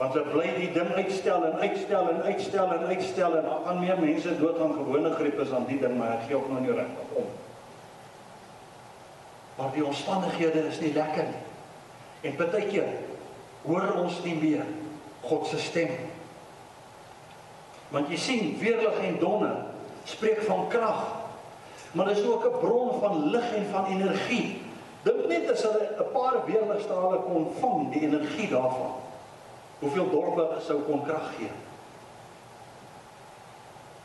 Want 0.00 0.12
hulle 0.12 0.32
bly 0.32 0.48
die 0.56 0.72
ding 0.72 0.90
uitstel 0.96 1.44
en 1.44 1.60
uitstel 1.60 2.08
en 2.10 2.22
uitstel 2.22 2.72
en 2.72 2.84
uitstel 2.86 3.36
en 3.36 3.44
dan 3.44 3.64
gaan 3.64 3.80
meer 3.80 4.00
mense 4.00 4.38
dood 4.38 4.60
aan 4.60 4.74
gewone 4.74 5.10
griep 5.10 5.38
as 5.38 5.52
aan 5.52 5.68
die 5.68 5.78
ding, 5.78 5.96
maar 5.98 6.12
ek 6.16 6.26
gee 6.26 6.36
ook 6.36 6.48
nou 6.48 6.60
nie 6.60 6.74
regtig 6.74 7.14
om. 7.22 7.30
Maar 9.60 9.72
die 9.72 9.84
omstandighede 9.84 10.66
is 10.66 10.80
nie 10.80 10.92
lekker 10.92 11.26
nie. 11.28 11.40
En 12.20 12.36
baie 12.36 12.66
keer 12.68 12.94
hoor 13.66 13.90
ons 14.00 14.22
nie 14.24 14.36
meer 14.40 14.62
God 15.20 15.44
se 15.50 15.58
stem. 15.60 15.90
Want 17.92 18.08
jy 18.08 18.16
sien, 18.16 18.54
weerlig 18.62 18.96
en 19.04 19.18
donder 19.20 19.58
spreek 20.08 20.40
van 20.46 20.64
krag. 20.72 21.02
Maar 21.92 22.08
dit 22.08 22.22
is 22.22 22.24
ook 22.24 22.46
'n 22.46 22.58
bron 22.62 23.00
van 23.00 23.30
lig 23.34 23.52
en 23.54 23.66
van 23.70 23.86
energie. 23.86 24.62
Dink 25.02 25.28
net 25.28 25.50
as 25.50 25.62
hulle 25.62 25.92
'n 25.98 26.12
paar 26.12 26.44
weerligstrale 26.46 27.20
kon 27.28 27.52
vang, 27.60 27.92
die 27.92 28.00
energie 28.00 28.48
daarvan. 28.48 28.94
Hoeveel 29.78 30.10
dorpe 30.10 30.60
sou 30.60 30.80
kon 30.80 31.04
krag 31.04 31.36
gee? 31.36 31.50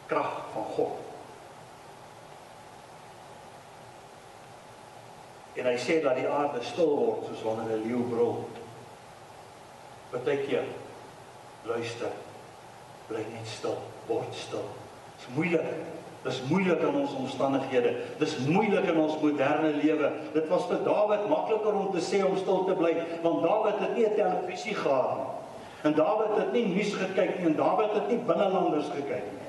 Krag 0.06 0.42
van 0.54 0.64
God. 0.76 1.05
En 5.56 5.66
hy 5.70 5.76
sê 5.80 6.02
dat 6.04 6.18
die 6.20 6.28
aarde 6.28 6.64
stil 6.64 6.92
word 7.00 7.28
soos 7.30 7.44
wanneer 7.48 7.78
'n 7.78 7.84
leeu 7.88 8.04
brul. 8.10 8.50
Partykeer 10.12 10.68
luister 11.64 12.12
bly 13.08 13.24
net 13.32 13.48
stil, 13.48 13.78
word 14.08 14.34
stil. 14.36 14.66
Dit 15.16 15.28
is 15.28 15.36
moeilik. 15.36 15.68
Dit 16.26 16.34
is 16.34 16.42
moeilik 16.50 16.80
in 16.82 16.96
ons 16.96 17.14
omstandighede. 17.14 17.92
Dit 18.18 18.28
is 18.28 18.38
moeilik 18.48 18.88
in 18.90 18.98
ons 18.98 19.20
moderne 19.22 19.72
lewe. 19.78 20.12
Dit 20.34 20.48
was 20.48 20.66
vir 20.66 20.82
Dawid 20.84 21.28
makliker 21.30 21.74
om 21.74 21.92
te 21.94 22.02
sê 22.02 22.24
om 22.26 22.38
stil 22.38 22.66
te 22.66 22.74
bly, 22.74 22.94
want 23.22 23.44
Dawid 23.46 23.78
het 23.80 23.94
nie 23.96 24.10
televisie 24.16 24.74
gehad 24.74 25.18
nie. 25.18 25.28
En 25.86 25.94
Dawid 25.94 26.34
het 26.38 26.52
nie 26.52 26.66
nuus 26.66 26.94
gekyk 26.98 27.38
nie 27.38 27.52
en 27.52 27.56
Dawid 27.60 27.94
het 27.94 28.08
nie 28.10 28.18
binnelanders 28.18 28.90
gekyk 28.90 29.28
nie. 29.30 29.45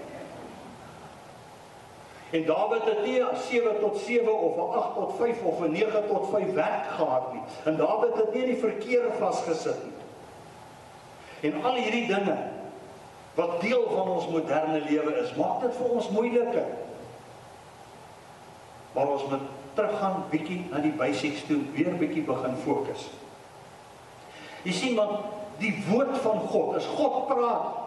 En 2.30 2.44
Dawid 2.44 2.84
het 2.84 3.04
nie 3.04 3.20
'n 3.20 3.36
7 3.48 3.80
tot 3.80 3.96
7 3.98 4.40
of 4.40 4.56
'n 4.56 4.76
8 4.78 4.94
tot 4.94 5.12
5 5.18 5.42
of 5.42 5.60
'n 5.60 5.70
9 5.72 6.06
tot 6.06 6.28
5 6.30 6.52
werk 6.52 6.86
gehad 6.96 7.32
nie. 7.32 7.42
En 7.64 7.76
Dawid 7.76 8.14
het 8.14 8.34
nie 8.34 8.42
in 8.42 8.50
die 8.50 8.60
verkeer 8.60 9.12
vasgesit 9.18 9.84
nie. 9.84 9.92
En 11.52 11.62
al 11.64 11.74
hierdie 11.74 12.06
dinge 12.06 12.36
wat 13.34 13.60
deel 13.60 13.84
van 13.94 14.08
ons 14.08 14.28
moderne 14.28 14.80
lewe 14.88 15.14
is, 15.14 15.34
maak 15.34 15.60
dit 15.60 15.74
vir 15.74 15.88
ons 15.88 16.08
moeiliker. 16.08 16.64
Maar 18.92 19.08
ons 19.08 19.26
moet 19.28 19.40
teruggaan 19.74 20.24
bietjie 20.30 20.66
na 20.70 20.78
die 20.78 20.94
basics 20.96 21.44
toe, 21.44 21.60
weer 21.76 21.92
bietjie 22.00 22.22
begin 22.22 22.56
fokus. 22.64 23.10
Jy 24.64 24.72
sien 24.72 24.94
want 24.96 25.18
die 25.60 25.74
woord 25.88 26.16
van 26.24 26.40
God 26.48 26.76
is 26.80 26.88
God 26.96 27.26
praat. 27.26 27.85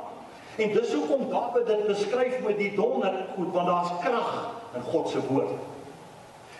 En 0.59 0.73
dis 0.73 0.93
hoekom 0.93 1.29
Dawid 1.29 1.67
dit 1.67 1.85
beskryf 1.87 2.41
met 2.43 2.57
die 2.57 2.73
donder 2.75 3.13
goed 3.35 3.53
want 3.55 3.67
daar's 3.67 3.93
krag 4.03 4.31
in 4.75 4.81
God 4.81 5.09
se 5.09 5.21
woord. 5.27 5.55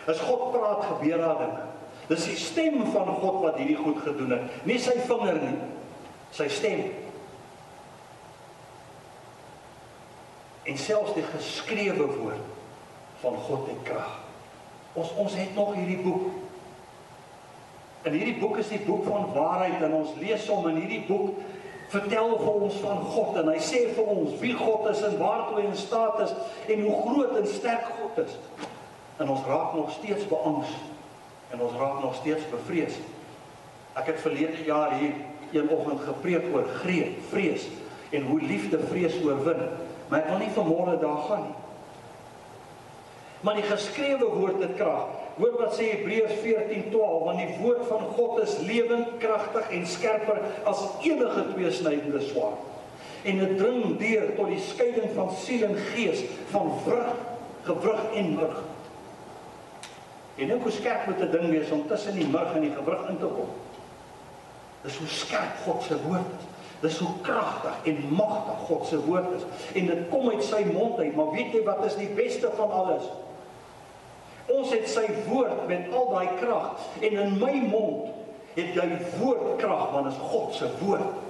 As 0.08 0.22
God 0.24 0.52
praat 0.52 0.86
gebeur 0.94 1.18
daar 1.18 1.38
dinge. 1.38 1.66
Dis 2.08 2.26
die 2.26 2.40
stem 2.40 2.80
van 2.94 3.12
God 3.20 3.42
wat 3.44 3.60
hierdie 3.60 3.78
goed 3.78 4.00
gedoen 4.02 4.32
het, 4.34 4.64
nie 4.66 4.80
sy 4.82 4.96
vinger 5.06 5.38
nie. 5.44 5.58
Sy 6.34 6.48
stem 6.50 6.88
en 10.70 10.78
selfs 10.78 11.16
die 11.16 11.26
geskrewe 11.26 12.06
woord 12.14 12.50
van 13.24 13.38
God 13.48 13.68
het 13.72 13.80
krag. 13.88 14.12
Ons 14.94 15.14
ons 15.18 15.36
het 15.38 15.56
nog 15.56 15.74
hierdie 15.74 16.02
boek. 16.04 16.28
En 18.06 18.14
hierdie 18.16 18.38
boek 18.40 18.60
is 18.62 18.70
die 18.72 18.82
boek 18.86 19.08
van 19.08 19.32
waarheid 19.34 19.82
en 19.84 19.96
ons 19.98 20.14
lees 20.22 20.46
hom 20.48 20.70
in 20.70 20.78
hierdie 20.84 21.04
boek 21.08 21.40
vertel 21.90 22.36
vir 22.38 22.52
ons 22.54 22.76
van 22.84 23.00
God 23.02 23.38
en 23.42 23.50
hy 23.50 23.60
sê 23.64 23.82
vir 23.96 24.10
ons 24.14 24.36
wie 24.42 24.54
God 24.58 24.90
is 24.92 25.02
en 25.08 25.18
waartoe 25.18 25.58
hy 25.60 25.66
in 25.72 25.80
staat 25.80 26.20
is 26.28 26.34
en 26.70 26.84
hoe 26.86 26.98
groot 27.02 27.38
en 27.40 27.48
sterk 27.50 27.88
God 27.98 28.20
is. 28.26 28.36
En 29.20 29.32
ons 29.34 29.48
raak 29.50 29.74
nog 29.76 29.92
steeds 29.98 30.28
beangs 30.30 30.76
en 31.50 31.64
ons 31.66 31.78
raak 31.80 32.04
nog 32.04 32.16
steeds 32.22 32.46
bevrees. 32.52 33.00
Ek 33.98 34.14
het 34.14 34.22
verlede 34.22 34.64
jaar 34.68 34.94
hier 35.00 35.18
een 35.52 35.70
oggend 35.74 36.04
gepreek 36.06 36.46
oor 36.54 36.68
greep, 36.84 37.18
vrees 37.32 37.66
en 38.14 38.28
hoe 38.30 38.42
liefde 38.42 38.80
vrees 38.92 39.18
oorwin. 39.24 39.66
Maar 40.10 40.22
ek 40.22 40.30
wil 40.30 40.44
nie 40.44 40.54
vanmôre 40.54 40.96
daar 41.02 41.26
gaan 41.26 41.44
nie. 41.50 41.58
Maar 43.46 43.60
die 43.62 43.68
geskrewe 43.70 44.30
woord 44.30 44.62
het 44.62 44.76
krag. 44.76 45.10
Hoor 45.40 45.56
wat 45.56 45.76
sê 45.78 45.86
Hebreërs 45.94 46.34
14:12, 46.44 47.24
want 47.24 47.38
die 47.40 47.56
woord 47.62 47.86
van 47.88 48.02
God 48.16 48.42
is 48.44 48.58
lewend, 48.68 49.08
kragtig 49.24 49.70
en 49.72 49.86
skerper 49.88 50.42
as 50.68 50.82
enige 51.02 51.46
tweesnydende 51.54 52.20
swaard. 52.28 52.66
En 53.24 53.40
dit 53.40 53.58
dring 53.58 53.96
deur 54.00 54.36
tot 54.36 54.52
die 54.52 54.60
skeiding 54.60 55.14
van 55.16 55.32
siel 55.36 55.64
en 55.70 55.80
gees, 55.94 56.26
van 56.52 56.74
vrug, 56.84 57.14
gewrig 57.68 58.04
en 58.20 58.36
murg. 58.36 58.60
En 60.40 60.48
nou 60.48 60.60
hoe 60.62 60.72
skerp 60.72 61.08
moet 61.08 61.24
'n 61.24 61.32
ding 61.32 61.50
wees 61.50 61.72
om 61.72 61.88
tussen 61.88 62.16
die 62.16 62.28
murg 62.28 62.54
en 62.56 62.62
die 62.62 62.76
gewrig 62.76 63.10
in 63.10 63.18
te 63.20 63.26
kom? 63.26 63.50
Dis 64.82 64.98
hoe 64.98 65.08
skerp 65.08 65.56
God 65.64 65.84
se 65.84 66.02
woord 66.04 66.32
is. 66.40 66.46
Dis 66.80 66.98
hoe 66.98 67.16
kragtig 67.22 67.76
en 67.84 67.98
magtig 68.10 68.60
God 68.68 68.86
se 68.86 69.06
woord 69.06 69.32
is 69.36 69.44
en 69.74 69.86
dit 69.86 70.10
kom 70.10 70.30
uit 70.30 70.44
sy 70.44 70.64
mond 70.74 71.00
uit, 71.00 71.16
maar 71.16 71.32
weet 71.32 71.54
jy 71.54 71.64
wat 71.64 71.86
is 71.86 71.96
die 71.96 72.12
beste 72.16 72.52
van 72.56 72.72
alles? 72.72 73.04
Ons 74.50 74.72
het 74.74 74.88
sy 74.90 75.06
woord 75.28 75.66
met 75.70 75.90
al 75.94 76.08
daai 76.14 76.36
krag 76.42 76.86
en 77.02 77.18
in 77.24 77.36
my 77.42 77.56
mond 77.70 78.10
het 78.56 78.76
jy 78.76 78.88
woord 79.20 79.58
krag 79.62 79.92
want 79.94 80.10
dit 80.10 80.16
is 80.16 80.30
God 80.32 80.54
se 80.58 80.70
woord. 80.82 81.26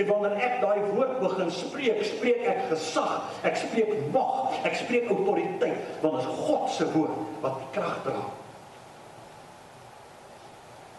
En 0.00 0.06
wanneer 0.08 0.38
ek 0.40 0.60
daai 0.62 0.80
woord 0.94 1.18
begin 1.20 1.50
spreek, 1.52 2.00
spreek 2.08 2.46
ek 2.48 2.62
gesag, 2.70 3.26
ek 3.44 3.58
spreek 3.60 3.90
mag, 4.14 4.54
ek 4.64 4.78
spreek 4.80 5.10
autoriteit 5.12 6.00
want 6.04 6.20
dit 6.20 6.24
is 6.24 6.46
God 6.46 6.70
se 6.72 6.88
woord 6.94 7.42
wat 7.44 7.66
krag 7.76 8.00
dra. 8.06 8.24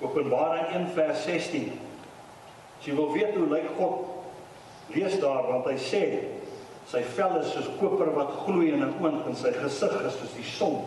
Openbaring 0.04 0.70
1 0.76 0.94
vers 0.94 1.26
16 1.26 1.74
As 2.84 2.90
jy 2.90 2.98
wil 2.98 3.14
weet 3.16 3.38
hoe 3.40 3.46
lyk 3.48 3.68
God, 3.78 4.02
lees 4.92 5.14
daar 5.22 5.46
want 5.48 5.70
hy 5.70 5.78
sê 5.80 6.02
sy 6.92 7.00
vel 7.16 7.38
is 7.40 7.54
soos 7.54 7.70
koper 7.80 8.10
wat 8.12 8.34
gloei 8.44 8.74
in 8.74 8.84
'n 8.84 8.98
oond 9.00 9.24
en 9.24 9.38
sy 9.40 9.54
gesig 9.56 9.94
is 10.04 10.18
soos 10.20 10.34
die 10.36 10.44
son. 10.44 10.82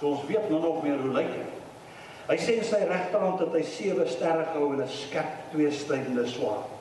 So 0.00 0.14
ons 0.14 0.26
weet 0.26 0.50
nou 0.50 0.60
nog 0.60 0.82
meer 0.82 0.98
hoe 0.98 1.12
lyk 1.14 1.30
hy. 1.30 1.46
Hy 2.24 2.36
sê 2.40 2.56
in 2.58 2.64
sy 2.64 2.80
regterhand 2.88 3.42
het 3.44 3.52
hy 3.52 3.62
sewe 3.68 4.06
sterre 4.08 4.46
gehou 4.52 4.72
en 4.72 4.82
'n 4.82 4.88
skerp 4.88 5.50
tweesnydende 5.52 6.26
swaard 6.26 6.72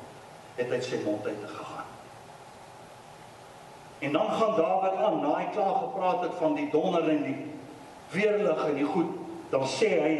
het 0.56 0.72
uit 0.72 0.84
sy 0.84 1.00
mond 1.04 1.26
uit 1.28 1.44
gegaan. 1.48 1.90
En 4.00 4.12
dan 4.12 4.30
gaan 4.32 4.56
Dawid 4.56 4.96
aan, 5.00 5.22
na 5.22 5.36
hy 5.36 5.48
klaar 5.54 5.76
gepraat 5.76 6.22
het 6.22 6.34
van 6.40 6.56
die 6.56 6.70
donder 6.72 7.10
en 7.10 7.24
die 7.24 7.38
weerlig 8.12 8.66
en 8.66 8.76
die 8.76 8.86
goed, 8.86 9.12
dan 9.50 9.64
sê 9.68 9.90
hy 10.02 10.16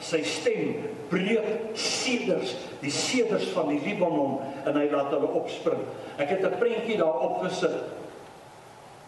sy 0.00 0.22
stem 0.26 0.88
breek 1.10 1.76
seders, 1.78 2.56
die 2.80 2.90
seders 2.90 3.46
van 3.54 3.68
die 3.68 3.80
Libanon 3.84 4.40
en 4.64 4.76
hy 4.76 4.88
laat 4.90 5.12
hulle 5.12 5.28
opspring. 5.38 5.84
Ek 6.16 6.28
het 6.28 6.44
'n 6.44 6.58
prentjie 6.58 6.96
daar 6.96 7.20
opgesit 7.20 7.92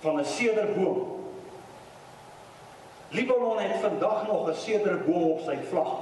van 0.00 0.20
'n 0.20 0.24
sederboom. 0.24 1.15
Libanon 3.08 3.58
het 3.58 3.80
vandag 3.80 4.26
nog 4.26 4.48
'n 4.48 4.54
sederboom 4.54 5.22
op 5.22 5.40
sy 5.40 5.56
vlag. 5.70 5.92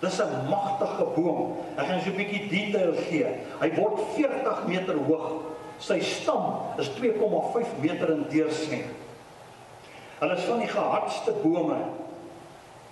Dis 0.00 0.18
'n 0.18 0.48
magtige 0.48 1.04
boom. 1.14 1.56
Ek 1.76 1.86
gaan 1.86 2.00
so 2.00 2.10
'n 2.10 2.16
bietjie 2.16 2.48
detail 2.48 2.92
gee. 3.08 3.26
Hy 3.60 3.74
word 3.74 4.00
40 4.14 4.66
meter 4.66 4.96
hoog. 4.96 5.32
Sy 5.78 6.00
stam 6.00 6.60
is 6.76 6.88
2,5 6.88 7.68
meter 7.80 8.10
in 8.10 8.26
deursnee. 8.28 8.84
Hulle 10.18 10.34
is 10.36 10.44
van 10.44 10.58
die 10.58 10.68
gehardste 10.68 11.32
bome 11.42 11.76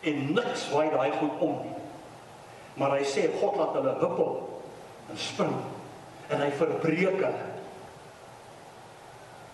en 0.00 0.32
niks 0.32 0.70
waai 0.70 0.90
daai 0.90 1.10
goed 1.10 1.36
om 1.38 1.58
nie. 1.62 1.74
Maar 2.74 2.90
hy 2.90 3.04
sê 3.04 3.28
God 3.40 3.56
laat 3.56 3.72
hulle 3.72 3.94
huppel 4.00 4.60
en 5.10 5.16
spring 5.16 5.56
en 6.28 6.40
hy 6.40 6.50
verbreek 6.50 7.20
hulle. 7.20 7.32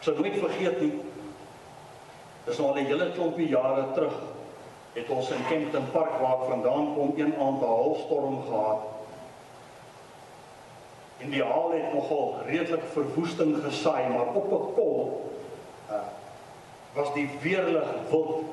So 0.00 0.12
nooit 0.12 0.38
vergeet 0.38 0.80
nie. 0.80 0.92
Dis 2.44 2.58
nou 2.58 2.68
al 2.68 2.80
'n 2.80 2.86
hele 2.86 3.10
klompie 3.12 3.48
jare 3.48 3.92
terug 3.92 4.16
het 4.94 5.08
ons 5.08 5.30
in 5.30 5.46
Kempton 5.48 5.90
Park 5.92 6.20
waar 6.20 6.36
ek 6.40 6.48
vandaan 6.48 6.94
kom 6.94 7.12
een 7.16 7.34
aand 7.38 7.60
'n 7.60 7.64
haalstorm 7.64 8.42
gehad. 8.46 8.82
En 11.18 11.30
die 11.30 11.42
haal 11.42 11.70
het 11.70 11.92
nogal 11.94 12.34
redelik 12.46 12.84
verwoesting 12.92 13.56
gesaai, 13.64 14.08
maar 14.08 14.34
op 14.34 14.52
'n 14.52 14.74
kol 14.74 15.30
uh, 15.90 15.96
was 16.92 17.12
die 17.14 17.30
weerlig 17.40 17.88
wild. 18.10 18.44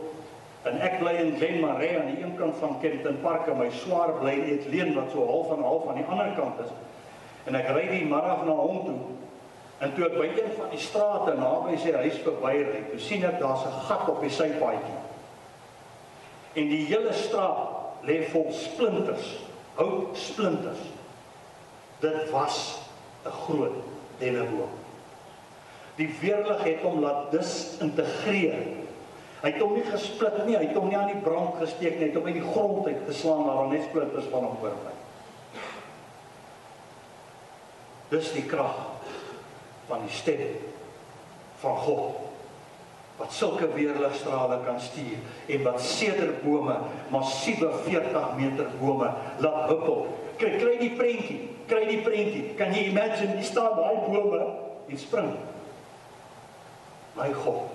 En 0.61 0.79
ek 0.79 0.99
bly 0.99 1.11
in 1.11 1.35
Glenmarais 1.35 1.97
aan 1.99 2.15
die 2.15 2.23
een 2.23 2.35
kant 2.35 2.55
van 2.55 2.79
Kempton 2.79 3.19
Park 3.21 3.47
en 3.47 3.57
my 3.57 3.69
swaar 3.69 4.11
bly 4.11 4.35
net 4.35 4.65
leen 4.67 4.93
wat 4.93 5.11
so 5.11 5.25
half 5.25 5.57
en 5.57 5.63
half 5.63 5.87
aan 5.87 5.95
die 5.95 6.05
ander 6.09 6.33
kant 6.37 6.59
is. 6.59 6.71
En 7.43 7.55
ek 7.55 7.67
ry 7.67 7.87
die 7.87 8.05
middag 8.05 8.45
na 8.45 8.53
hom 8.53 8.85
toe 8.85 8.99
En 9.81 9.93
toe 9.93 10.05
ek 10.05 10.17
een 10.37 10.51
van 10.53 10.69
die 10.69 10.79
strate 10.79 11.33
naby 11.39 11.73
sy 11.81 11.91
huis 12.03 12.19
verbyry, 12.21 12.83
toe 12.91 12.99
sien 13.01 13.23
ek 13.25 13.39
daar's 13.41 13.63
'n 13.65 13.79
gat 13.87 14.09
op 14.09 14.19
die 14.21 14.29
sypaadjie. 14.29 14.99
En 16.53 16.67
die 16.69 16.85
hele 16.85 17.13
straat 17.13 18.05
lê 18.05 18.21
vol 18.29 18.51
splinters, 18.53 19.41
hout 19.75 20.17
splinters. 20.17 20.83
Dit 21.99 22.29
was 22.29 22.77
'n 23.25 23.29
groot 23.29 23.81
denneboom. 24.19 24.69
Die 25.95 26.13
weerlig 26.21 26.63
het 26.63 26.81
hom 26.81 26.99
laat 26.99 27.31
dis 27.31 27.77
integreer. 27.79 28.61
Hy 29.41 29.49
het 29.49 29.61
hom 29.61 29.73
nie 29.73 29.83
gesplit 29.83 30.45
nie, 30.45 30.57
hy 30.57 30.65
het 30.65 30.77
hom 30.77 30.87
nie 30.87 30.97
aan 30.97 31.13
die 31.13 31.21
brand 31.21 31.55
gesteek 31.57 31.97
nie, 31.97 32.05
hy 32.05 32.11
het 32.13 32.15
hom 32.15 32.25
uit 32.25 32.33
die 32.33 32.51
grond 32.51 32.87
uit 32.87 33.01
geslaan 33.07 33.43
waar 33.43 33.67
net 33.67 33.83
splinters 33.89 34.25
van 34.29 34.43
hom 34.43 34.57
oorbly. 34.61 34.93
Dis 38.09 38.31
die 38.31 38.45
krag 38.45 38.90
van 39.91 40.05
die 40.07 40.15
stem 40.15 40.59
van 41.61 41.79
God 41.85 42.31
wat 43.21 43.33
sulke 43.37 43.67
weerligstrale 43.75 44.63
kan 44.65 44.79
stuur 44.81 45.19
en 45.45 45.63
wat 45.63 45.81
sederbome, 45.81 46.77
massiewe 47.13 47.69
40 47.85 48.31
meter 48.39 48.71
bome 48.79 49.11
laat 49.37 49.67
huppel. 49.69 50.07
Kry 50.41 50.55
kry 50.57 50.77
die 50.79 50.95
prentjie, 50.97 51.37
kry 51.69 51.83
die 51.85 51.99
prentjie. 52.01 52.47
Kan 52.57 52.73
jy 52.73 52.87
imagine 52.89 53.35
die 53.37 53.45
staan 53.45 53.77
daai 53.77 54.07
bome 54.07 54.41
en 54.89 54.97
spring? 54.97 55.35
My 57.13 57.29
God 57.43 57.69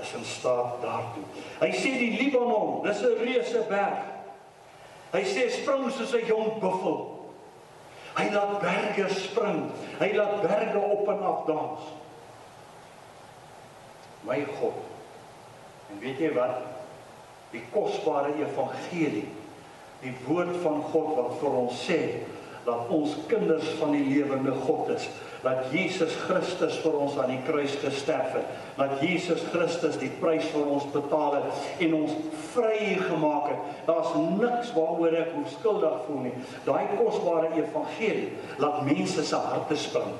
is 0.00 0.14
in 0.16 0.24
staat 0.24 0.80
daartoe. 0.80 1.26
Hy 1.60 1.70
sê 1.76 1.92
die 2.00 2.14
Libanon, 2.16 2.80
dis 2.86 3.04
'n 3.04 3.20
reuse 3.20 3.66
berg. 3.68 4.00
Hy 5.12 5.22
sê 5.28 5.50
spring 5.50 5.90
soos 5.90 6.14
'n 6.14 6.24
jong 6.24 6.60
buffel. 6.60 7.20
Hy 8.20 8.28
laat 8.34 8.60
berge 8.60 9.08
spring. 9.16 9.64
Hy 9.96 10.10
laat 10.12 10.42
berge 10.44 10.78
op 10.78 11.08
en 11.08 11.22
af 11.24 11.44
dans. 11.48 11.88
My 14.28 14.44
God. 14.60 14.82
En 15.90 16.02
weet 16.04 16.20
jy 16.20 16.34
wat? 16.36 16.60
Die 17.50 17.62
kosbare 17.72 18.34
evangelie, 18.38 19.26
die 20.04 20.12
woord 20.26 20.52
van 20.62 20.84
God 20.92 21.16
wat 21.16 21.40
vir 21.40 21.56
ons 21.64 21.80
sê 21.88 22.00
dat 22.70 22.92
ons 22.94 23.16
kinders 23.26 23.66
van 23.80 23.94
die 23.96 24.04
lewende 24.06 24.52
God 24.62 24.92
is, 24.94 25.08
dat 25.42 25.70
Jesus 25.72 26.12
Christus 26.26 26.76
vir 26.84 26.96
ons 27.00 27.16
aan 27.18 27.32
die 27.32 27.40
kruis 27.46 27.74
gesterf 27.82 28.34
het, 28.36 28.56
dat 28.76 29.00
Jesus 29.02 29.42
Christus 29.50 29.96
die 30.00 30.12
prys 30.20 30.46
vir 30.52 30.68
ons 30.68 30.86
betaal 30.92 31.38
het 31.38 31.84
en 31.86 31.96
ons 32.02 32.14
vry 32.52 32.94
gemaak 33.00 33.48
het. 33.50 33.66
Daar's 33.88 34.12
niks 34.36 34.74
waaroor 34.76 35.16
ek 35.22 35.32
hoef 35.36 35.50
skuldig 35.56 35.98
voel 36.06 36.24
nie. 36.28 36.34
Daai 36.68 36.92
kosbare 36.98 37.50
evangelie 37.56 38.30
laat 38.62 38.84
mense 38.86 39.24
se 39.26 39.42
harte 39.50 39.78
spring. 39.80 40.14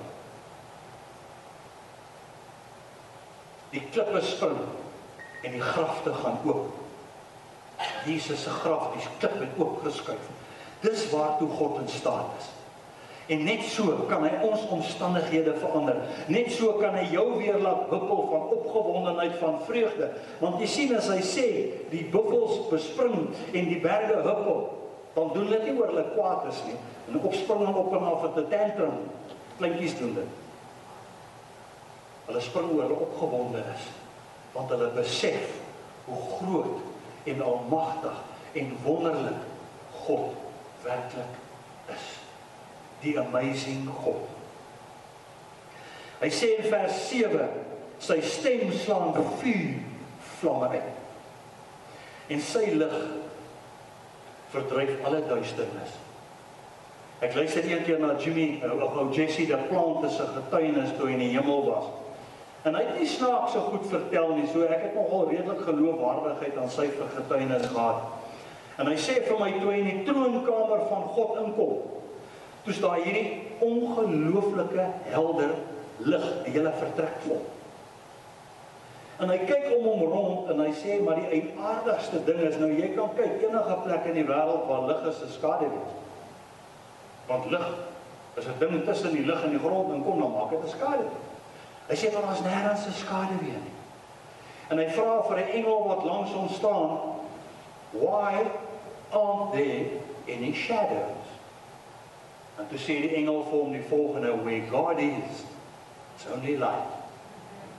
Die 3.71 3.85
klippe 3.93 4.25
spring 4.27 4.59
en 5.45 5.53
die 5.55 5.63
grafte 5.63 6.15
gaan 6.25 6.41
oop. 6.49 6.77
Jesus 8.05 8.43
se 8.45 8.53
graf, 8.63 8.91
die 8.97 9.05
klip 9.21 9.37
het 9.41 9.61
oopgeskuif. 9.61 10.40
Dis 10.81 11.11
waartoe 11.11 11.49
God 11.49 11.79
in 11.83 11.89
staat 11.89 12.33
is. 12.39 12.49
En 13.31 13.45
net 13.47 13.63
so 13.71 14.07
kan 14.11 14.25
hy 14.27 14.33
ons 14.43 14.65
omstandighede 14.75 15.53
verander. 15.63 16.01
Net 16.27 16.51
so 16.51 16.73
kan 16.81 16.97
hy 16.99 17.05
jou 17.13 17.27
weer 17.39 17.61
laat 17.63 17.87
huppel 17.93 18.25
van 18.33 18.49
opgewondenheid 18.57 19.37
van 19.39 19.61
vreugde. 19.69 20.09
Want 20.41 20.59
jy 20.59 20.67
sien 20.67 20.95
as 20.99 21.07
hy 21.13 21.21
sê 21.23 21.47
die 21.93 22.03
buffels 22.11 22.65
bespring 22.73 23.29
en 23.53 23.71
die 23.71 23.79
berge 23.85 24.19
huppel, 24.25 24.65
dan 25.15 25.31
doen 25.37 25.47
dit 25.53 25.69
nie 25.69 25.77
oor 25.79 25.93
hulle 25.93 26.09
kwaad 26.17 26.49
is 26.51 26.59
nie. 26.67 26.77
En 27.11 27.23
opspring 27.23 27.63
en 27.69 27.79
op 27.79 27.95
en 27.95 28.09
af 28.11 28.27
met 28.27 28.43
'n 28.43 28.51
tantrum. 28.51 28.99
Kleintjies 29.59 29.99
doen 29.99 30.15
dit. 30.15 30.31
Hulle 32.27 32.41
spring 32.41 32.71
oor 32.73 32.83
hulle 32.83 32.99
opgewonde 33.07 33.63
is 33.77 33.87
want 34.53 34.71
hulle 34.71 34.91
besef 34.95 35.51
hoe 36.05 36.23
groot 36.39 36.79
en 37.31 37.43
almagtig 37.43 38.17
en 38.53 38.77
wonderlik 38.83 39.43
God 40.03 40.35
werklik 40.91 41.39
is 41.95 42.07
die 43.01 43.15
amazing 43.21 43.89
God. 44.03 44.27
Hy 46.21 46.29
sê 46.35 46.57
in 46.59 46.69
vers 46.69 46.99
7 47.09 47.47
sy 48.01 48.19
stem 48.25 48.73
slaan 48.83 49.15
vuur 49.41 49.79
vlamme 50.41 50.69
uit. 50.75 50.99
En 52.31 52.43
sy 52.45 52.67
lig 52.77 52.97
verdryf 54.53 54.93
alle 55.07 55.23
duisternis. 55.29 55.97
Ek 57.21 57.35
luister 57.37 57.67
eendag 57.69 58.01
na 58.01 58.15
Jimmy 58.21 58.61
of 58.65 58.97
ou 58.97 59.09
Jesse 59.13 59.47
dat 59.49 59.69
plant 59.69 60.05
is 60.09 60.21
'n 60.21 60.37
getuienis 60.37 60.95
toe 60.97 61.09
hy 61.09 61.13
in 61.13 61.25
die 61.25 61.35
hemel 61.37 61.65
was. 61.69 61.91
En 62.65 62.75
hy 62.75 62.85
het 62.85 62.99
nie 62.99 63.09
snaaks 63.09 63.53
so 63.53 63.61
goed 63.61 63.87
vertel 63.89 64.35
nie, 64.37 64.47
so 64.53 64.63
ek 64.63 64.83
het 64.83 64.95
nogal 64.95 65.29
redelik 65.29 65.61
geloofwaardigheid 65.65 66.57
aan 66.59 66.71
sy 66.71 66.89
getuienis 67.17 67.67
gehad. 67.67 68.20
En 68.81 68.89
hy 68.89 68.97
sê 68.97 69.21
vir 69.21 69.39
my 69.39 69.53
toe 69.61 69.73
hy 69.73 69.81
in 69.83 69.91
die 69.91 70.05
troonkamer 70.09 70.87
van 70.89 71.09
God 71.15 71.41
inkom, 71.45 71.75
Toe 72.65 72.75
staan 72.77 73.01
hierdie 73.01 73.41
ongelooflike 73.65 74.85
helder 75.09 75.55
lig 76.05 76.27
die 76.45 76.53
hele 76.53 76.73
vertrek 76.77 77.23
vol. 77.25 77.41
En 79.21 79.33
hy 79.33 79.39
kyk 79.49 79.67
om 79.77 79.87
hom 79.89 80.03
rond 80.13 80.53
en 80.53 80.61
hy 80.65 80.71
sê 80.77 80.99
maar 81.05 81.21
die 81.21 81.43
aardigste 81.57 82.23
ding 82.29 82.41
is 82.45 82.59
nou 82.61 82.71
jy 82.73 82.93
kan 82.97 83.13
kyk 83.17 83.43
enige 83.47 83.79
plek 83.85 84.07
in 84.13 84.21
die 84.21 84.27
wêreld 84.29 84.69
waar 84.69 84.87
lig 84.89 85.09
is, 85.13 85.25
is 85.29 85.35
skaduwee. 85.37 85.83
Want 87.29 87.51
lig 87.53 87.67
is 88.41 88.47
'n 88.47 88.59
ding 88.61 88.85
tussen 88.85 89.13
die 89.17 89.27
lig 89.27 89.45
en 89.45 89.57
die 89.57 89.65
grond 89.65 89.93
en 89.93 90.05
kom 90.05 90.21
dan 90.21 90.33
maak 90.33 90.51
dit 90.51 90.65
'n 90.65 90.77
skaduwee. 90.77 91.21
Hy 91.89 91.97
sê 91.97 92.13
maar 92.13 92.31
ons 92.33 92.45
nêrens 92.45 92.87
'n 92.87 92.93
skaduwee 92.93 93.61
nie. 93.67 93.77
En 94.71 94.79
hy 94.79 94.89
vra 94.89 95.23
vir 95.29 95.37
'n 95.37 95.53
engel 95.59 95.89
wat 95.89 96.05
langs 96.05 96.33
hom 96.33 96.49
staan, 96.49 96.99
"Why 97.93 98.47
aren't 99.13 99.53
there 99.53 99.87
any 100.29 100.53
shadows?" 100.53 101.27
En 102.59 102.69
toe 102.69 102.79
sê 102.79 103.01
die 103.01 103.15
engel 103.17 103.43
vir 103.45 103.59
hom 103.59 103.73
die 103.73 103.85
volgende: 103.89 104.35
"Where 104.45 104.61
God 104.71 104.99
is, 104.99 105.45
it's 106.15 106.27
only 106.35 106.57
light. 106.57 106.93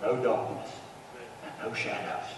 No 0.02 0.16
darkness 0.16 0.70
and 1.46 1.54
no 1.64 1.74
shadows." 1.74 2.34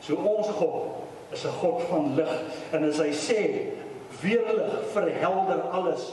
So 0.00 0.16
ons 0.16 0.48
God 0.48 0.90
is 1.32 1.44
'n 1.44 1.52
God 1.60 1.82
van 1.82 2.14
lig 2.14 2.28
en 2.72 2.84
as 2.84 2.98
hy 2.98 3.12
sê 3.12 3.72
weerlig 4.20 4.92
verhelder 4.92 5.70
alles. 5.70 6.12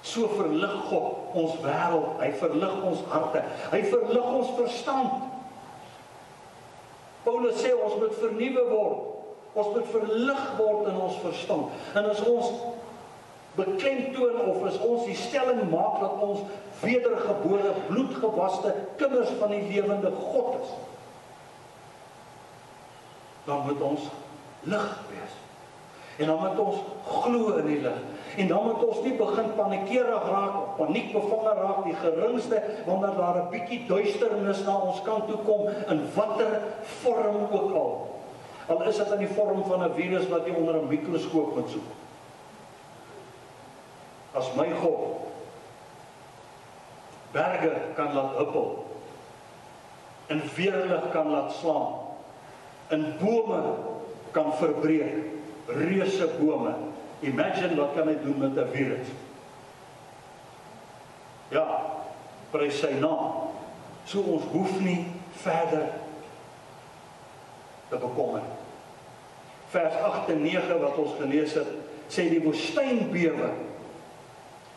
So 0.00 0.28
verlig 0.28 0.88
God 0.88 1.34
ons 1.34 1.60
wêreld, 1.60 2.20
hy 2.20 2.32
verlig 2.32 2.82
ons 2.82 3.00
harte, 3.10 3.42
hy 3.70 3.82
verlig 3.82 4.24
ons 4.24 4.48
verstand. 4.56 5.12
Paulus 7.24 7.62
sê 7.62 7.74
ons 7.74 7.98
moet 7.98 8.14
vernuwe 8.14 8.68
word 8.70 9.15
Ons 9.56 9.72
moet 9.72 9.86
verlig 9.88 10.42
word 10.58 10.88
in 10.90 10.98
ons 11.00 11.20
verstand. 11.22 11.76
En 11.96 12.10
as 12.10 12.20
ons 12.28 12.50
beklemtoon 13.56 14.40
of 14.50 14.64
as 14.68 14.76
ons 14.84 15.06
die 15.08 15.16
stelling 15.16 15.62
maak 15.70 15.96
dat 16.02 16.18
ons 16.20 16.42
wedergebore 16.82 17.72
bloedgewaste 17.86 18.74
kinders 19.00 19.32
van 19.40 19.54
die 19.54 19.62
lewende 19.70 20.10
God 20.12 20.58
is, 20.60 20.74
dan 23.46 23.62
moet 23.64 23.80
ons 23.80 24.10
lig 24.68 24.90
wees. 25.08 25.38
En 26.16 26.26
dan 26.26 26.42
moet 26.42 26.60
ons 26.60 26.82
glo 27.06 27.54
in 27.60 27.66
die 27.70 27.80
lig. 27.80 28.02
En 28.36 28.48
dan 28.48 28.66
moet 28.66 28.84
ons 28.84 29.00
nie 29.04 29.14
begin 29.16 29.48
paniekerig 29.56 30.28
raak 30.32 30.56
of 30.60 30.74
paniekbevange 30.76 31.54
raak 31.60 31.80
die 31.86 31.96
geringste 32.02 32.60
wanneer 32.84 33.16
daar 33.16 33.40
'n 33.42 33.50
bietjie 33.50 33.86
duisternis 33.88 34.64
na 34.64 34.76
ons 34.76 35.00
kant 35.02 35.26
toe 35.28 35.40
kom 35.48 35.68
in 35.88 36.04
watter 36.14 36.60
vorm 37.00 37.48
ook 37.52 37.72
al. 37.72 38.15
Al 38.66 38.82
is 38.82 38.96
dit 38.96 39.12
in 39.14 39.22
die 39.22 39.34
vorm 39.34 39.62
van 39.64 39.84
'n 39.84 39.94
virus 39.94 40.28
wat 40.28 40.46
jy 40.46 40.54
onder 40.54 40.74
'n 40.74 40.88
mikroskoop 40.88 41.54
moet 41.54 41.70
soek. 41.70 41.90
As 44.34 44.52
my 44.54 44.72
God 44.72 45.16
berge 47.32 47.72
kan 47.94 48.14
laat 48.14 48.36
huppel 48.36 48.84
en 50.26 50.42
weerlig 50.54 51.10
kan 51.12 51.30
laat 51.30 51.52
slaan 51.52 51.94
in 52.88 53.14
bome 53.18 53.74
kan 54.30 54.52
verbreek 54.56 55.24
reuse 55.66 56.28
bome 56.40 56.74
Imagine 57.24 57.76
wat 57.80 57.94
kan 57.96 58.08
hy 58.10 58.16
doen 58.20 58.38
met 58.38 58.56
'n 58.56 58.68
virus? 58.72 59.08
Ja, 61.48 61.64
prys 62.50 62.78
sy 62.78 62.92
naam. 63.00 63.48
So 64.04 64.20
ons 64.20 64.44
hoef 64.52 64.80
nie 64.80 65.06
verder 65.30 65.88
te 67.88 67.96
bekommer. 67.96 68.42
Vers 69.72 69.94
8 70.02 70.30
en 70.34 70.42
9 70.42 70.78
wat 70.82 70.98
ons 71.02 71.16
gelees 71.20 71.56
het, 71.58 71.70
sê 72.12 72.28
die 72.30 72.42
woestyn 72.44 73.08
bewe. 73.10 73.50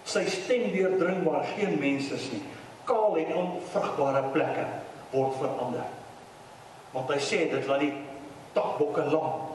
Sy 0.09 0.23
stem 0.31 0.71
deurdring 0.73 1.21
waar 1.27 1.45
geen 1.53 1.77
mense 1.81 2.15
is 2.17 2.29
nie. 2.33 2.41
Kaal 2.89 3.19
en 3.21 3.35
onvrugbare 3.43 4.23
plekke 4.33 4.65
word 5.11 5.37
verander. 5.37 5.85
Want 6.95 7.13
hy 7.13 7.19
sê 7.21 7.43
dit 7.51 7.69
laat 7.69 7.83
die 7.83 7.93
takbokke 8.55 9.05
lam 9.11 9.45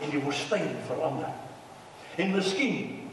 en 0.00 0.10
die 0.10 0.22
woestyn 0.24 0.72
verander. 0.88 1.30
En 2.18 2.34
miskien 2.34 3.04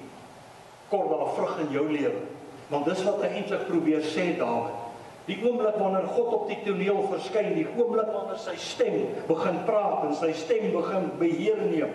kom 0.90 1.10
daar 1.12 1.34
vrug 1.38 1.60
in 1.66 1.74
jou 1.76 1.86
lewe. 1.92 2.24
Want 2.72 2.88
dis 2.90 3.04
wat 3.06 3.22
hy 3.22 3.30
eintlik 3.38 3.68
probeer 3.70 4.06
sê 4.06 4.32
Dawid. 4.40 4.81
Die 5.26 5.38
oomblik 5.46 5.78
wanneer 5.78 6.08
God 6.16 6.34
op 6.34 6.48
die 6.50 6.60
toneel 6.66 7.04
verskyn, 7.12 7.54
die 7.54 7.68
oomblik 7.78 8.10
wanneer 8.10 8.40
sy 8.42 8.56
stem 8.58 9.04
begin 9.28 9.60
praat 9.68 10.08
en 10.08 10.16
sy 10.18 10.32
stem 10.34 10.72
begin 10.74 11.12
beheer 11.20 11.62
neem, 11.70 11.94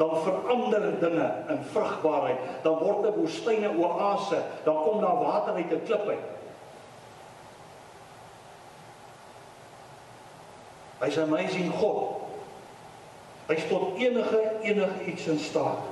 dan 0.00 0.14
verander 0.24 0.86
dinge 1.02 1.26
in 1.52 1.60
vrugbaarheid. 1.74 2.40
Dan 2.64 2.78
word 2.80 3.04
'n 3.06 3.18
woestyn 3.20 3.64
'n 3.64 3.76
oase, 3.78 4.40
dan 4.64 4.74
kom 4.74 5.00
daar 5.00 5.20
water 5.20 5.54
uit 5.54 5.72
'n 5.72 5.84
klip 5.84 6.08
uit. 6.08 6.26
Hy's 11.00 11.16
'n 11.16 11.28
amazing 11.28 11.72
God. 11.72 12.24
Hy 13.46 13.54
tot 13.68 13.98
enige 14.00 14.40
enige 14.62 15.04
iets 15.04 15.26
in 15.26 15.38
staat. 15.38 15.84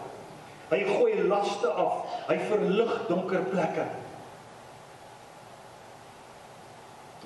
Hy 0.71 0.81
gooi 0.89 1.23
laste 1.29 1.69
af. 1.69 2.09
Hy 2.29 2.39
verlig 2.49 3.07
donker 3.09 3.45
plekke. 3.53 3.85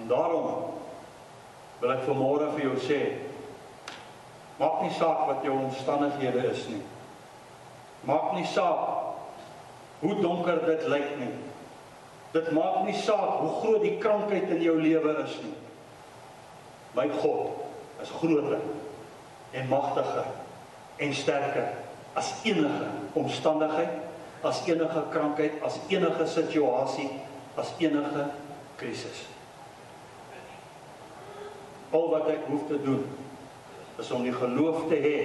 En 0.00 0.08
daarom 0.08 0.76
wil 1.80 1.92
ek 1.92 2.04
vanmôre 2.08 2.50
vir 2.56 2.66
jou 2.68 2.76
sê, 2.84 3.00
maak 4.60 4.82
nie 4.84 4.92
saak 4.96 5.26
wat 5.28 5.44
jou 5.44 5.56
omstandighede 5.56 6.46
is 6.52 6.64
nie. 6.72 6.82
Maak 8.08 8.32
nie 8.36 8.46
saak 8.48 10.00
hoe 10.00 10.16
donker 10.20 10.60
dit 10.66 10.86
lyk 10.92 11.12
nie. 11.20 11.32
Dit 12.32 12.50
maak 12.56 12.82
nie 12.84 12.96
saak 12.96 13.40
hoe 13.40 13.52
groot 13.60 13.84
die 13.84 13.96
krankheid 14.00 14.50
in 14.56 14.64
jou 14.64 14.76
lewe 14.80 15.16
is 15.24 15.38
nie. 15.44 15.54
My 16.96 17.08
God 17.20 18.02
is 18.02 18.12
groter 18.12 18.60
en 19.56 19.68
magtiger 19.68 20.28
en 20.96 21.14
sterker 21.14 21.72
as 22.16 22.32
enige 22.48 22.88
omstandigheid, 23.12 23.88
as 24.40 24.62
enige 24.68 25.02
krankheid, 25.12 25.60
as 25.64 25.76
enige 25.92 26.26
situasie, 26.32 27.10
as 27.60 27.72
enige 27.78 28.28
krisis. 28.80 29.35
Al 31.96 32.08
wat 32.12 32.28
ek 32.32 32.48
hoef 32.50 32.66
te 32.68 32.78
doen 32.84 33.04
is 34.02 34.10
om 34.12 34.24
die 34.26 34.34
geloof 34.36 34.84
te 34.90 35.00
hê 35.00 35.18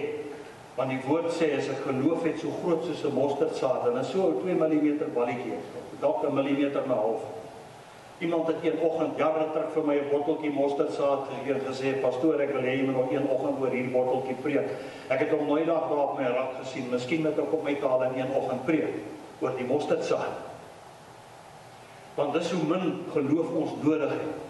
want 0.78 0.94
die 0.94 1.02
woord 1.04 1.28
sê 1.36 1.52
as 1.58 1.68
ek 1.74 1.84
geloof 1.84 2.24
het 2.24 2.40
so 2.40 2.54
groot 2.62 2.86
soos 2.88 3.04
'n 3.10 3.18
mosterdsaad 3.18 3.90
en 3.92 4.06
so 4.06 4.30
'n 4.30 4.40
2 4.44 4.56
mm 4.56 5.14
balletjie, 5.14 5.60
dalk 6.00 6.24
'n 6.24 6.34
millimeter 6.34 6.84
en 6.84 6.92
'n 6.92 7.02
half 7.04 7.24
Iemand 8.22 8.48
het 8.48 8.56
een 8.64 8.80
oggend 8.80 9.18
jare 9.18 9.48
terug 9.52 9.72
vir 9.74 9.86
my 9.86 9.96
'n 9.98 10.10
botteltjie 10.12 10.52
mosterdsaad 10.54 11.22
gegee 11.30 11.54
en 11.54 11.66
gesê: 11.70 12.02
"Pastoor, 12.02 12.40
ek 12.40 12.52
wil 12.54 12.62
hê 12.62 12.74
jy 12.78 12.86
moet 12.86 12.96
nog 12.96 13.12
een 13.12 13.28
oggend 13.28 13.62
oor 13.62 13.70
hierdie 13.70 13.92
botteltjie 13.92 14.36
preek." 14.42 14.70
Ek 15.08 15.20
het 15.20 15.30
hom 15.30 15.48
nooit 15.48 15.66
daar 15.66 15.98
op 15.98 16.20
my 16.20 16.26
rak 16.26 16.52
gesien. 16.62 16.90
Miskien 16.90 17.22
moet 17.22 17.38
ek 17.40 17.54
op 17.54 17.64
my 17.64 17.76
taal 17.76 18.04
in 18.04 18.20
een 18.20 18.36
oggend 18.36 18.66
preek 18.66 18.94
oor 19.40 19.56
die 19.58 19.66
mosterdsaad. 19.66 20.38
Want 22.16 22.34
dis 22.34 22.52
hoe 22.52 22.64
min 22.64 23.06
geloof 23.14 23.50
ons 23.52 23.72
nodig 23.82 24.10
het 24.10 24.41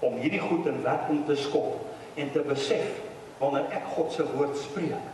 om 0.00 0.16
hierdie 0.22 0.42
goed 0.42 0.66
in 0.66 0.82
werking 0.82 1.24
te 1.26 1.36
skop 1.36 1.80
en 2.18 2.32
te 2.32 2.42
besef 2.46 3.02
wanneer 3.38 3.68
ek 3.74 3.84
God 3.94 4.12
se 4.12 4.24
woord 4.34 4.56
spreek, 4.58 5.12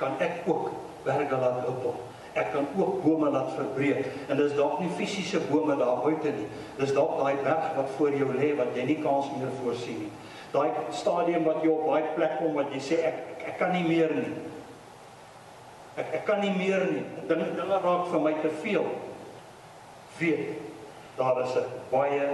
kan 0.00 0.18
ek 0.24 0.44
ook 0.48 0.72
berge 1.04 1.38
laat 1.40 1.62
huppel. 1.64 1.94
Ek 2.34 2.50
kan 2.50 2.66
ook 2.74 3.02
bome 3.04 3.30
laat 3.30 3.52
verbreek 3.54 4.08
en 4.28 4.40
dis 4.40 4.56
dalk 4.58 4.80
nie 4.82 4.90
fisiese 4.98 5.38
bome 5.46 5.76
daar 5.78 6.00
buite 6.02 6.32
nie. 6.34 6.48
Dis 6.80 6.94
dalk 6.96 7.20
daai 7.20 7.36
berg 7.44 7.76
wat 7.76 7.92
voor 7.96 8.16
jou 8.18 8.32
lê 8.34 8.50
wat 8.58 8.74
jy 8.74 8.88
nie 8.88 8.98
kans 9.04 9.30
meer 9.38 9.52
voorsien 9.60 10.00
nie. 10.02 10.10
Daai 10.54 10.72
stadium 10.94 11.46
wat 11.46 11.62
jy 11.62 11.70
op 11.70 11.86
baie 11.86 12.10
plek 12.16 12.36
kom 12.40 12.58
wat 12.58 12.74
jy 12.74 12.82
sê 12.82 12.98
ek 13.06 13.22
ek, 13.36 13.46
ek 13.52 13.56
kan 13.62 13.70
nie 13.76 13.84
meer 13.86 14.10
nie. 14.18 14.34
Ek 15.94 16.10
ek 16.18 16.26
kan 16.26 16.42
nie 16.42 16.50
meer 16.58 16.82
nie. 16.90 17.04
Dinge 17.30 17.52
dinge 17.54 17.80
raak 17.86 18.10
vir 18.10 18.26
my 18.26 18.34
te 18.42 18.50
veel. 18.64 18.90
Weet 20.18 20.58
daar 21.14 21.38
is 21.44 21.54
'n 21.54 21.70
baie 21.90 22.26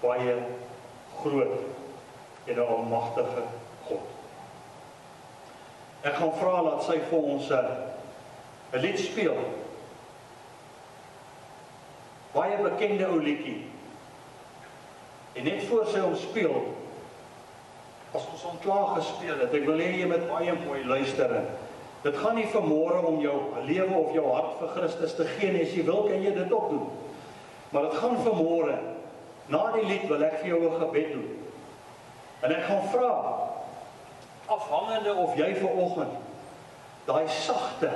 baie 0.00 0.34
groot 1.22 1.58
en 2.46 2.54
'n 2.54 2.66
almagtige 2.66 3.42
God. 3.88 4.06
Ek 6.00 6.14
gaan 6.14 6.32
vra 6.32 6.62
dat 6.62 6.84
sy 6.84 6.98
vir 7.10 7.18
ons 7.18 7.50
'n 7.50 7.66
'n 8.72 8.80
lied 8.80 8.98
speel. 8.98 9.36
Baie 12.32 12.56
bekende 12.62 13.06
ou 13.06 13.22
liedjie. 13.22 13.66
En 15.32 15.44
net 15.44 15.62
voor 15.62 15.86
sy 15.86 15.98
hom 15.98 16.16
speel, 16.16 16.62
as 18.12 18.26
ons 18.32 18.42
hom 18.42 18.58
klaar 18.62 18.86
gespeel 18.98 19.38
het, 19.38 19.54
ek 19.54 19.66
wil 19.66 19.78
hê 19.78 19.90
jy 20.00 20.06
moet 20.06 20.28
baie 20.28 20.54
mooi 20.66 20.84
luister. 20.84 21.44
Dit 22.02 22.16
gaan 22.16 22.34
nie 22.34 22.48
vanmôre 22.50 23.02
om 23.06 23.20
jou 23.20 23.36
lewe 23.66 23.94
of 23.94 24.14
jou 24.14 24.24
hart 24.32 24.58
vir 24.58 24.68
Christus 24.68 25.14
te 25.14 25.24
gee 25.24 25.52
nie, 25.52 25.62
as 25.62 25.74
jy 25.76 25.84
wil 25.84 26.02
kan 26.08 26.22
jy 26.22 26.32
dit 26.34 26.52
ook 26.52 26.70
doen. 26.70 26.88
Maar 27.70 27.82
dit 27.82 27.98
gaan 28.00 28.16
vanmôre 28.24 28.78
na 29.50 29.64
die 29.74 29.86
lied 29.86 30.08
wil 30.08 30.22
ek 30.22 30.40
vir 30.40 30.48
jou 30.54 30.60
'n 30.64 30.80
gebed 30.80 31.12
doen. 31.12 31.30
En 32.40 32.54
ek 32.54 32.64
gaan 32.64 32.88
vra 32.88 33.14
afhangende 34.46 35.14
of 35.14 35.36
jy 35.36 35.54
ver 35.54 35.70
oggend 35.70 36.18
daai 37.04 37.28
sagte 37.28 37.90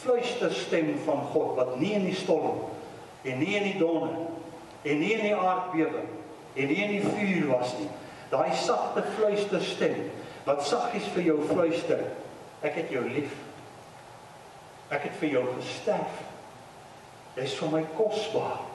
fluisterstem 0.00 0.94
van 1.04 1.20
God 1.32 1.56
wat 1.56 1.76
nie 1.80 1.92
in 1.96 2.06
die 2.08 2.16
storm 2.16 2.64
en 3.22 3.38
nie 3.38 3.56
in 3.56 3.66
die 3.68 3.78
donder 3.78 4.16
en 4.82 5.00
nie 5.00 5.12
in 5.16 5.26
die 5.28 5.36
aardbewing 5.36 6.08
en 6.54 6.72
nie 6.72 6.80
in 6.84 6.94
die 6.96 7.04
vuur 7.04 7.46
was 7.52 7.74
nie. 7.78 7.88
Daai 8.30 8.54
sagte 8.56 9.04
fluisterstem 9.16 10.10
wat 10.46 10.64
saggies 10.66 11.08
vir 11.14 11.28
jou 11.30 11.38
fluister. 11.48 12.02
Ek 12.64 12.76
het 12.80 12.92
jou 12.92 13.04
lief. 13.08 13.32
Ek 14.90 15.04
het 15.06 15.16
vir 15.20 15.36
jou 15.36 15.44
gesterf. 15.58 16.20
Jy's 17.36 17.54
vir 17.60 17.72
my 17.72 17.82
kosbaar. 17.96 18.69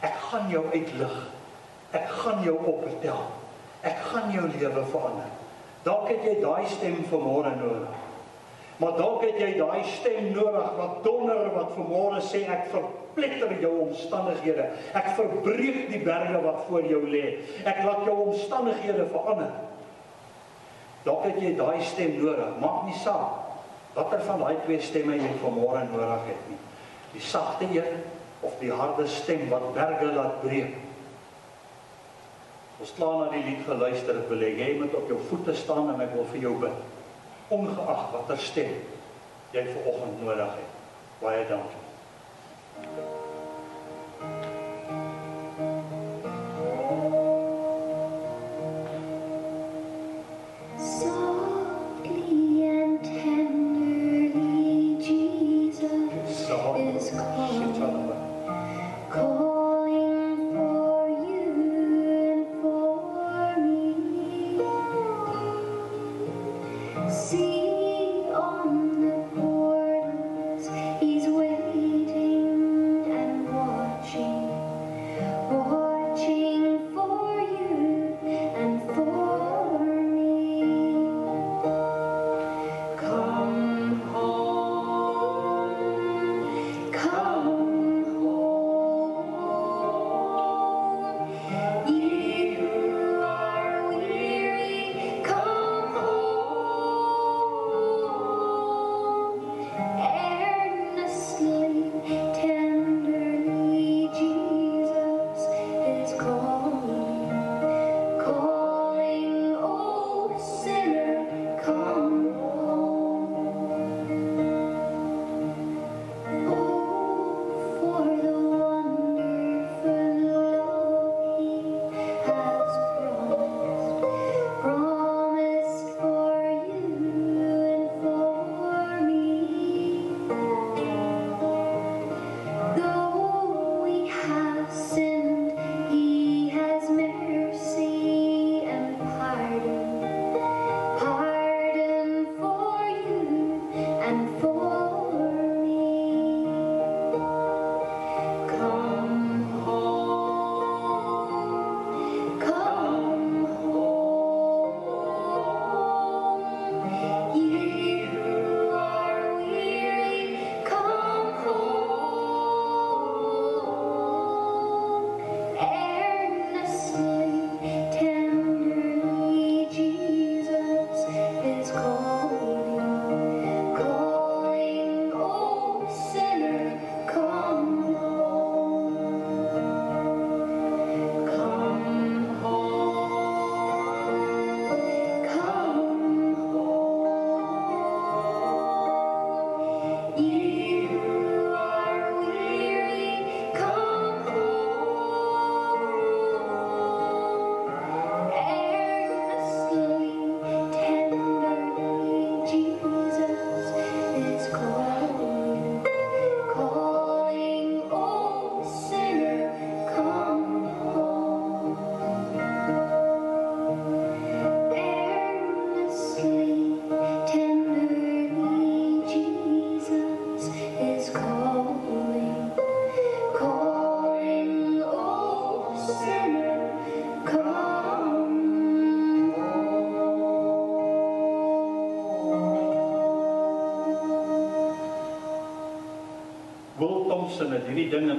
Ek 0.00 0.16
gaan 0.30 0.50
jou 0.50 0.64
uitlig. 0.72 1.16
Ek 1.94 2.08
gaan 2.08 2.42
jou 2.42 2.56
optel. 2.58 3.20
Ek 3.84 4.00
gaan 4.10 4.32
jou 4.32 4.48
lewe 4.48 4.84
verander. 4.90 5.30
Dalk 5.84 6.08
het 6.08 6.24
jy 6.24 6.38
daai 6.40 6.64
stem 6.72 7.02
vanmôre 7.10 7.52
nodig. 7.60 8.00
Maar 8.80 8.96
dalk 8.98 9.22
het 9.22 9.36
jy 9.38 9.52
daai 9.58 9.84
stem 9.86 10.32
nodig 10.34 10.72
wat 10.78 10.96
donder 11.04 11.44
wat 11.54 11.76
vanmôre 11.76 12.22
sê 12.24 12.42
ek 12.50 12.66
verpletter 12.72 13.52
jou 13.62 13.72
omstandighede. 13.84 14.70
Ek 14.96 15.12
verbreek 15.14 15.84
die 15.92 16.02
berge 16.02 16.40
wat 16.42 16.64
voor 16.66 16.88
jou 16.90 17.04
lê. 17.06 17.38
Ek 17.62 17.84
laat 17.84 18.02
jou 18.08 18.16
omstandighede 18.32 19.06
verander. 19.12 19.54
Dalk 21.04 21.28
het 21.28 21.38
jy 21.38 21.52
daai 21.54 21.84
stem 21.84 22.16
nodig. 22.18 22.58
Maak 22.64 22.86
nie 22.88 22.98
saak 23.04 23.44
watter 23.94 24.22
van 24.26 24.40
daai 24.42 24.56
twee 24.64 24.80
stemme 24.82 25.16
jy 25.20 25.32
vanmôre 25.38 25.84
nodig 25.92 26.28
het 26.32 26.46
nie. 26.50 26.58
Die 27.14 27.22
sagte 27.22 27.68
een 27.70 28.00
of 28.44 28.56
die 28.60 28.72
harde 28.72 29.06
stem 29.08 29.46
wat 29.52 29.70
berge 29.76 30.10
laat 30.12 30.40
breek. 30.44 30.76
Ons 32.82 32.92
klaar 32.98 33.18
na 33.22 33.28
die 33.32 33.44
lied 33.46 33.62
geluister, 33.66 34.18
ek 34.20 34.30
wil 34.32 34.44
hê 34.44 34.52
jy 34.58 34.70
moet 34.80 34.96
op 34.98 35.08
jou 35.08 35.20
voete 35.30 35.54
staan 35.56 35.92
en 35.94 36.04
ek 36.04 36.14
wil 36.16 36.28
vir 36.34 36.46
jou 36.48 36.54
bid. 36.66 36.80
Ongeag 37.54 38.06
watter 38.12 38.40
stem 38.40 38.78
jy 39.54 39.66
vanoggend 39.70 40.24
nodig 40.24 40.56
het. 40.60 40.80
Baie 41.22 41.44
dankie. 41.48 41.84
Softly 42.74 43.23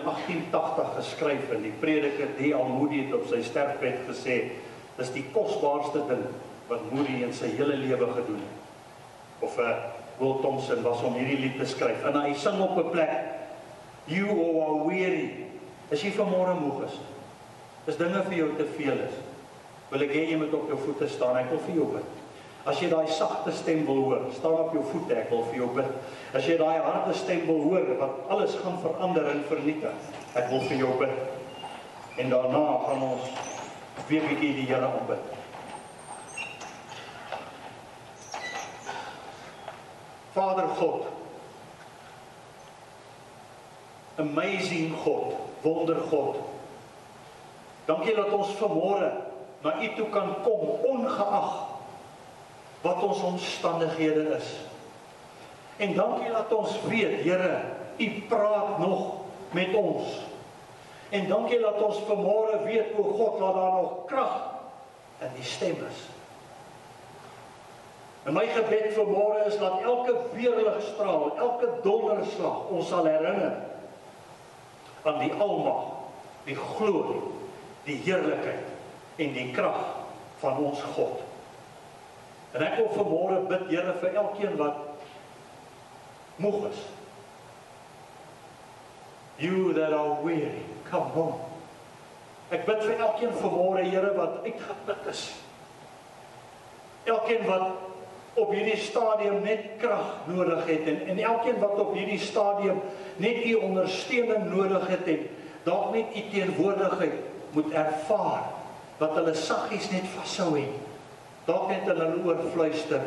1880 0.06 0.96
geskryf 1.00 1.52
en 1.56 1.62
die 1.66 1.74
prediker 1.82 2.34
D.L. 2.38 2.70
Moody 2.72 3.06
het 3.06 3.14
op 3.18 3.28
sy 3.30 3.42
sterfbed 3.46 4.06
gesê 4.10 4.40
dis 4.96 5.14
die 5.16 5.26
kosbaarste 5.36 6.06
ding 6.10 6.26
wat 6.70 6.86
Moody 6.92 7.22
in 7.26 7.34
sy 7.36 7.52
hele 7.58 7.78
lewe 7.78 8.08
gedoen 8.16 8.42
het. 8.42 8.62
Of 9.46 9.58
uh, 9.60 9.72
Will 10.20 10.40
Thompson 10.42 10.82
was 10.86 11.04
om 11.04 11.18
hierdie 11.20 11.42
lied 11.42 11.58
te 11.60 11.68
skryf 11.68 12.06
en 12.08 12.22
hy 12.22 12.34
sing 12.40 12.62
op 12.64 12.78
'n 12.80 12.92
plek 12.94 13.36
You 14.08 14.26
who 14.26 14.62
are 14.62 14.88
weary. 14.88 15.50
As 15.90 16.02
jy 16.04 16.12
vanmôre 16.14 16.54
moeg 16.60 16.84
is, 16.86 16.98
is 17.90 17.98
dinge 17.98 18.22
vir 18.28 18.38
jou 18.38 18.50
te 18.58 18.68
veel 18.78 19.00
is. 19.08 19.18
Wil 19.90 20.06
ek 20.06 20.14
hê 20.14 20.22
jy 20.30 20.38
moet 20.42 20.54
op 20.54 20.70
jou 20.70 20.78
voete 20.84 21.10
staan. 21.10 21.40
Ek 21.42 21.50
wil 21.50 21.62
vir 21.66 21.80
jou 21.80 21.88
bid. 21.96 22.22
As 22.66 22.80
jy 22.82 22.88
daai 22.90 23.06
sagte 23.14 23.52
stem 23.54 23.84
wil 23.86 24.00
hoor, 24.08 24.22
staan 24.34 24.56
op 24.58 24.72
jou 24.74 24.82
voete, 24.90 25.14
ek 25.14 25.30
wil 25.30 25.44
vir 25.52 25.60
jou 25.60 25.68
bid. 25.76 25.90
As 26.34 26.48
jy 26.50 26.56
daai 26.58 26.80
harde 26.82 27.14
stem 27.14 27.44
wil 27.46 27.60
hoor 27.62 27.92
wat 28.00 28.32
alles 28.34 28.56
gaan 28.58 28.80
verander 28.82 29.28
en 29.30 29.44
vernietig, 29.46 30.08
ek 30.34 30.50
wil 30.50 30.64
vir 30.66 30.80
jou 30.82 30.96
bid. 30.98 31.20
En 32.18 32.34
daarna 32.34 32.64
gaan 32.88 33.04
ons 33.06 33.28
weer 34.10 34.26
bietjie 34.26 34.56
die 34.58 34.66
Here 34.66 34.90
aanbid. 34.90 35.30
Vader 40.34 40.68
God, 40.82 41.06
amazing 44.18 44.98
God, 45.06 45.38
wonder 45.62 46.02
God. 46.10 46.42
Dankie 47.86 48.18
dat 48.18 48.34
ons 48.34 48.58
vanmôre 48.58 49.14
na 49.62 49.78
U 49.78 49.94
toe 49.96 50.10
kan 50.10 50.34
kom 50.42 50.82
ongeag 50.90 51.75
wat 52.86 53.02
ons 53.04 53.22
omstandighede 53.22 54.30
is. 54.38 54.50
En 55.78 55.94
dankie 55.94 56.32
dat 56.32 56.54
ons 56.54 56.78
weet, 56.88 57.24
Here, 57.26 57.62
U 57.98 58.10
praat 58.30 58.78
nog 58.78 59.14
met 59.52 59.74
ons. 59.74 60.22
En 61.10 61.28
dankie 61.28 61.60
dat 61.60 61.82
ons 61.82 61.98
vanmôre 62.06 62.62
weet 62.64 62.94
o 62.98 63.04
God 63.04 63.40
dat 63.40 63.54
daar 63.54 63.72
nog 63.72 64.06
krag 64.06 64.36
in 65.20 65.34
die 65.36 65.44
stem 65.48 65.78
is. 65.90 66.04
En 68.26 68.34
my 68.34 68.46
gebed 68.54 68.94
vanmôre 68.94 69.46
is 69.48 69.58
dat 69.58 69.82
elke 69.82 70.16
weerligstraal, 70.34 71.38
elke 71.38 71.70
donderslag 71.82 72.68
ons 72.70 72.90
sal 72.90 73.06
herinner 73.06 73.62
aan 75.06 75.20
die 75.22 75.34
almag, 75.34 75.86
die 76.46 76.58
glorie, 76.58 77.22
die 77.86 78.02
heerlikheid 78.06 79.22
en 79.22 79.34
die 79.34 79.52
krag 79.54 79.82
van 80.42 80.58
ons 80.58 80.82
God. 80.98 81.22
En 82.56 82.64
ek 82.64 82.78
wil 82.80 82.92
vanmôre 82.96 83.42
bid 83.50 83.66
Here 83.72 83.96
vir 84.00 84.20
elkeen 84.22 84.56
wat 84.60 84.78
moeg 86.40 86.70
is. 86.70 86.84
You 89.40 89.74
that 89.76 89.92
are 89.92 90.22
weary, 90.24 90.64
come 90.88 91.12
home. 91.16 91.42
Ek 92.56 92.64
bid 92.68 92.86
vir 92.86 93.02
elkeen 93.04 93.36
vanmôre, 93.42 93.84
Here, 93.84 94.14
wat 94.16 94.46
uitgeput 94.46 95.12
is. 95.12 95.26
Elkeen 97.04 97.44
wat 97.50 97.68
op 98.36 98.52
hierdie 98.52 98.80
stadium 98.80 99.44
net 99.44 99.76
krag 99.80 100.26
nodig 100.28 100.66
het 100.68 100.88
en 100.92 101.06
en 101.12 101.20
elkeen 101.24 101.60
wat 101.62 101.78
op 101.80 101.94
hierdie 101.96 102.20
stadium 102.20 102.82
net 103.24 103.46
u 103.46 103.54
ondersteuning 103.68 104.50
nodig 104.52 104.88
het 104.92 105.08
en 105.08 105.22
dalk 105.64 105.94
net 105.96 106.12
u 106.16 106.24
teenwoordigheid 106.34 107.22
moet 107.56 107.72
ervaar 107.72 108.50
wat 109.00 109.16
hulle 109.16 109.36
saggies 109.40 109.88
net 109.92 110.08
vashou 110.18 110.52
het. 110.58 110.95
Dalk 111.46 111.70
net 111.70 111.86
hulle 111.90 112.08
oor 112.26 112.42
fluister. 112.54 113.06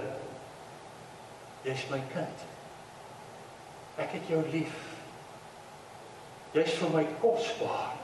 Jy's 1.66 1.84
my 1.90 1.98
kind. 2.12 2.44
Ek 3.98 4.14
het 4.14 4.28
jou 4.30 4.42
lief. 4.52 4.76
Jy's 6.54 6.76
vir 6.78 6.92
my 6.94 7.04
kosbaar. 7.22 7.96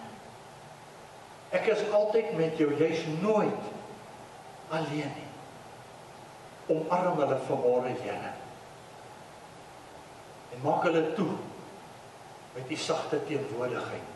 Ek 1.54 1.70
is 1.70 1.84
altyd 1.94 2.32
met 2.38 2.58
jou. 2.58 2.72
Jy's 2.80 3.04
nooit 3.22 3.70
alleen 4.74 5.12
nie. 5.14 5.30
Omarm 6.74 7.20
hulle 7.20 7.38
vanmôre, 7.46 7.94
Here. 8.02 8.32
En 10.54 10.62
maak 10.64 10.86
hulle 10.88 11.12
toe 11.14 11.30
met 12.54 12.70
u 12.70 12.76
sagte 12.78 13.20
teenwoordigheid. 13.28 14.10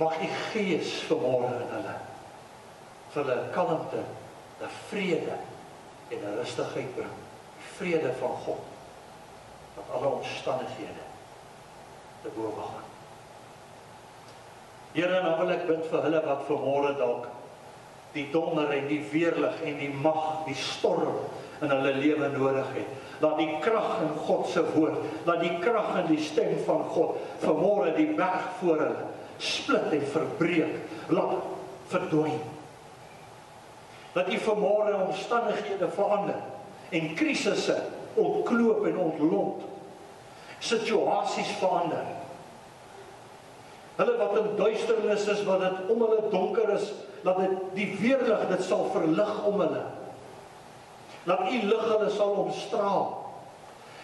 Mag 0.00 0.16
u 0.22 0.28
gees 0.52 0.96
vanmôre 1.08 1.52
in 1.60 1.74
hulle 1.76 1.98
vir 3.10 3.24
hulle 3.24 3.36
kalmte, 3.52 4.02
'n 4.60 4.68
vrede 4.88 5.36
en 6.10 6.36
rustigheid 6.38 6.94
bring. 6.96 7.16
Vrede 7.76 8.12
van 8.20 8.36
God 8.44 8.68
wat 9.76 9.96
alle 9.96 10.12
omstandighede 10.18 11.04
te 12.22 12.32
bowe 12.34 12.52
gaan. 12.56 12.88
Here, 14.92 15.20
nou 15.22 15.36
wil 15.38 15.52
ek 15.54 15.68
bid 15.68 15.84
vir 15.90 16.02
hulle 16.08 16.22
wat 16.24 16.48
vanmôre 16.48 16.96
dalk 16.98 17.28
die 18.10 18.26
donder 18.32 18.72
en 18.74 18.88
die 18.90 19.02
weerlig 19.12 19.60
en 19.62 19.76
die 19.78 19.92
mag, 20.02 20.42
die 20.48 20.56
storm 20.58 21.20
in 21.60 21.70
hulle 21.70 21.92
lewe 22.00 22.30
nodig 22.34 22.72
het. 22.74 22.96
Laat 23.22 23.38
die 23.38 23.52
krag 23.62 24.00
in 24.02 24.14
God 24.26 24.48
se 24.50 24.64
woord, 24.72 24.98
laat 25.28 25.44
die 25.44 25.52
krag 25.62 25.92
in 26.02 26.08
die 26.10 26.22
stem 26.24 26.56
van 26.66 26.82
God 26.90 27.20
vanmôre 27.44 27.92
die 27.98 28.08
berg 28.18 28.48
voor 28.58 28.82
hulle 28.82 29.08
split 29.40 29.94
en 29.96 30.08
verbreek, 30.12 30.74
laat 31.08 31.46
verdwyn. 31.92 32.40
Dat 34.12 34.32
u 34.32 34.38
vanmôre 34.38 34.94
omstandighede 35.06 35.88
verander 35.88 36.40
en 36.88 37.14
krisisse 37.14 37.82
ontkloop 38.14 38.86
en 38.86 38.98
ontlont. 38.98 39.62
Situasies 40.58 41.48
verander. 41.58 42.04
Hulle 43.96 44.16
wat 44.16 44.36
in 44.38 44.56
duisternis 44.56 45.26
is, 45.26 45.44
wat 45.44 45.60
dit 45.60 45.88
om 45.92 46.02
hulle 46.02 46.22
donker 46.30 46.68
is, 46.74 46.90
laat 47.22 47.38
dit 47.38 47.56
die 47.76 47.88
weerlig 48.00 48.46
dit 48.48 48.62
sal 48.64 48.86
verlig 48.92 49.32
om 49.44 49.60
hulle. 49.60 49.82
Laat 51.28 51.52
u 51.52 51.62
lig 51.68 51.88
hulle 51.92 52.10
sal 52.10 52.36
omstraal. 52.44 53.08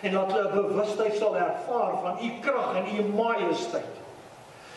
En 0.01 0.13
laat 0.13 0.33
hulle 0.33 0.49
'n 0.49 0.57
bewustheid 0.69 1.17
sal 1.17 1.37
ervaar 1.37 1.95
van 2.03 2.19
u 2.23 2.31
krag 2.41 2.75
en 2.77 2.87
u 2.97 3.05
majesteit. 3.17 4.06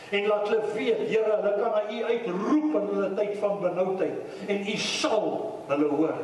En 0.09 0.27
laat 0.27 0.47
hulle 0.47 0.61
weet, 0.73 1.01
Here, 1.09 1.35
hulle 1.35 1.53
kan 1.61 1.75
na 1.75 1.83
u 1.91 2.03
uitroep 2.03 2.75
in 2.79 2.87
hulle 2.93 3.09
tyd 3.17 3.35
van 3.41 3.59
benoudheid 3.61 4.47
en 4.47 4.63
u 4.67 4.77
sal 4.77 5.27
hulle 5.67 5.89
hoor. 5.93 6.23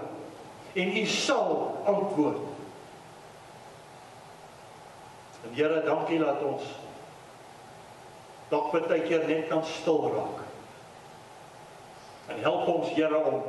En 0.74 0.98
u 0.98 1.06
sal 1.06 1.52
antwoord. 1.86 2.42
En 5.44 5.54
Here, 5.54 5.84
dankie 5.86 6.20
dat 6.20 6.42
ons 6.44 6.74
dalk 8.50 8.74
baie 8.74 9.02
keer 9.06 9.28
net 9.30 9.48
kan 9.50 9.64
stil 9.66 10.10
raak. 10.16 10.42
En 12.34 12.42
help 12.42 12.68
ons 12.74 12.90
Here 12.98 13.22
om 13.22 13.42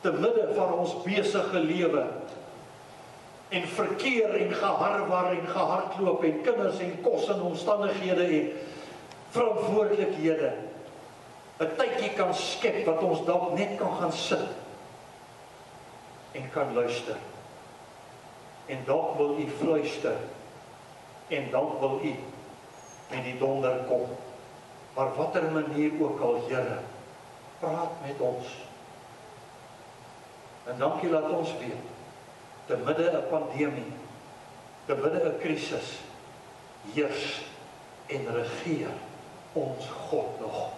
te 0.00 0.12
midde 0.12 0.48
van 0.56 0.72
ons 0.80 0.96
besige 1.04 1.60
lewe 1.60 2.06
en 3.50 3.66
verkeer 3.68 4.34
en 4.38 4.52
geharwar 4.54 5.32
en 5.34 5.46
gehardloop 5.46 6.24
en 6.24 6.42
kinders 6.46 6.78
en 6.78 6.94
kos 7.02 7.28
en 7.28 7.42
omstandighede 7.50 8.24
en 8.24 8.52
verantwoordelikhede 9.30 10.52
'n 11.60 11.76
tydjie 11.76 12.10
kan 12.16 12.34
skep 12.34 12.86
wat 12.86 13.02
ons 13.04 13.24
dalk 13.24 13.52
net 13.52 13.76
kan 13.78 13.92
gaan 14.00 14.12
sit 14.12 14.48
en 16.32 16.50
kan 16.50 16.74
luister. 16.74 17.16
En 18.66 18.84
dalk 18.86 19.16
wil 19.16 19.36
u 19.38 19.46
fluister 19.58 20.16
en 21.28 21.50
dalk 21.50 21.80
wil 21.80 22.00
u 22.02 22.14
met 23.10 23.24
die 23.24 23.38
donder 23.38 23.84
kom. 23.88 24.06
Maar 24.94 25.14
watter 25.16 25.52
manier 25.52 25.92
ook 26.00 26.20
al, 26.20 26.40
Here, 26.48 26.78
praat 27.58 27.92
met 28.06 28.20
ons. 28.20 28.46
En 30.64 30.78
dankie 30.78 31.10
dat 31.10 31.28
ons 31.30 31.52
weet 31.58 31.84
te 32.66 32.76
midde 32.76 33.10
'n 33.10 33.28
pandemie, 33.28 33.92
te 34.86 34.94
midde 34.94 35.28
'n 35.28 35.38
krisis 35.38 36.00
heers 36.94 37.42
en 38.06 38.32
regeer 38.32 39.09
ons 39.52 39.86
God 40.10 40.40
nog. 40.40 40.68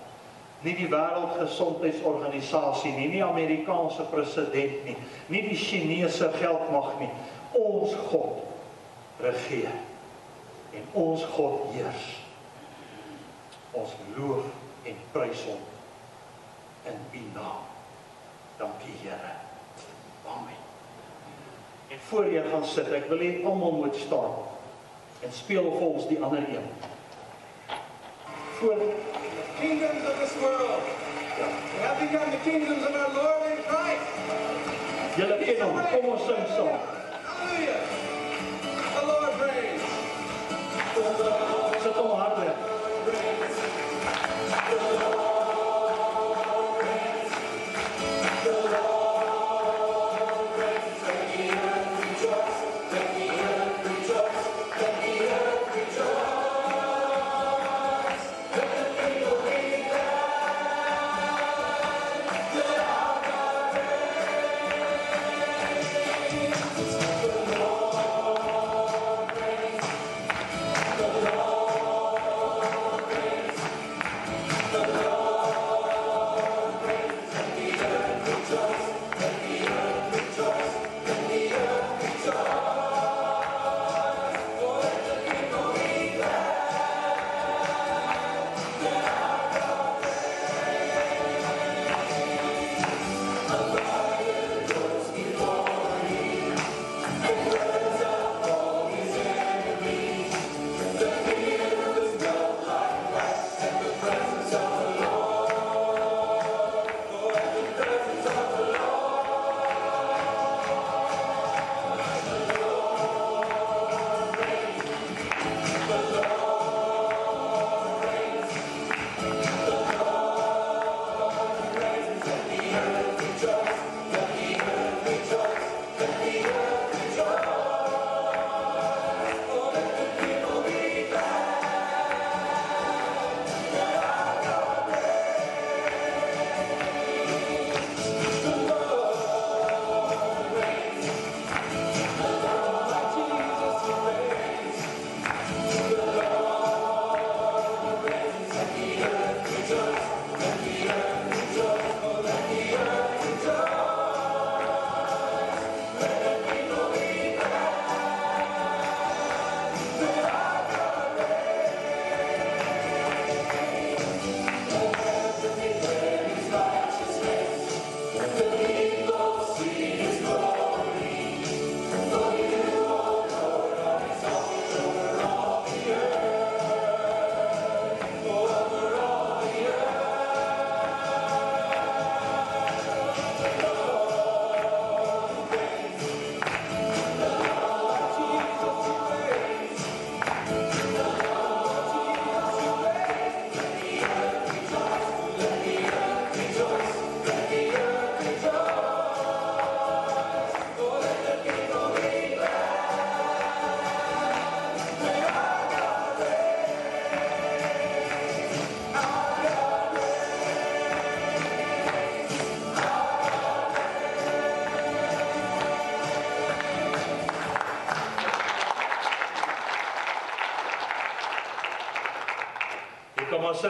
Nie 0.62 0.76
die 0.78 0.88
wêreldgesondheidsorganisasie 0.88 2.92
nie, 2.94 3.08
nie 3.10 3.24
Amerikaanse 3.24 4.02
president 4.12 4.84
nie, 4.86 4.96
nie 5.26 5.42
die 5.48 5.58
Chinese 5.58 6.30
geldmag 6.38 7.00
nie. 7.00 7.10
Ons 7.58 7.94
God 8.08 8.36
regeer. 9.20 9.74
En 10.72 10.86
ons 10.96 11.24
God 11.34 11.66
heers. 11.74 12.04
Ons 13.76 13.92
loof 14.16 14.44
en 14.88 14.96
prys 15.12 15.42
hom 15.48 15.60
in 16.88 16.98
U 17.12 17.22
naam. 17.34 17.64
Dankie 18.58 18.96
Here. 19.02 19.34
Amen. 20.26 20.60
En 21.88 21.98
voor 22.08 22.26
jy 22.26 22.42
gaan 22.48 22.64
sit, 22.64 22.88
ek 22.94 23.08
wil 23.10 23.20
hê 23.20 23.44
almal 23.44 23.72
moet 23.82 23.96
staan 23.98 24.34
en 25.22 25.32
speel 25.34 25.68
vir 25.74 25.86
ons 25.86 26.06
die 26.08 26.20
ander 26.22 26.44
een. 26.48 26.68
Voor 28.62 28.76
kingdoms 29.60 30.06
of 30.06 30.18
this 30.20 30.34
world 30.40 30.82
have 31.82 31.98
become 31.98 32.30
the 32.30 32.36
kingdoms 32.50 32.86
of 32.86 32.94
our 32.94 33.12
Lord 33.12 33.42
and 33.50 33.64
Christ. 33.66 34.06
julle 35.16 35.38
ken 35.44 35.60
hom, 35.60 35.80
kom 35.90 36.04
ons. 36.10 36.22
Hallelujah. 36.22 37.80
The 38.94 39.06
Lord 39.06 39.34
reigns. 39.40 39.82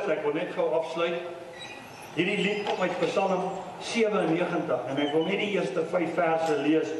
Sit, 0.02 0.18
ek 0.18 0.26
wil 0.26 0.36
net 0.36 0.52
gou 0.56 0.68
afsluit. 0.76 1.22
Hierdie 2.12 2.40
lied 2.44 2.66
kom 2.68 2.82
uit 2.84 2.98
Psalm 3.06 3.46
97 3.80 4.88
en 4.92 4.98
ek 5.00 5.14
wil 5.14 5.24
net 5.24 5.40
die 5.40 5.54
eerste 5.54 5.84
5 5.88 6.16
verse 6.16 6.58
lees. 6.60 6.90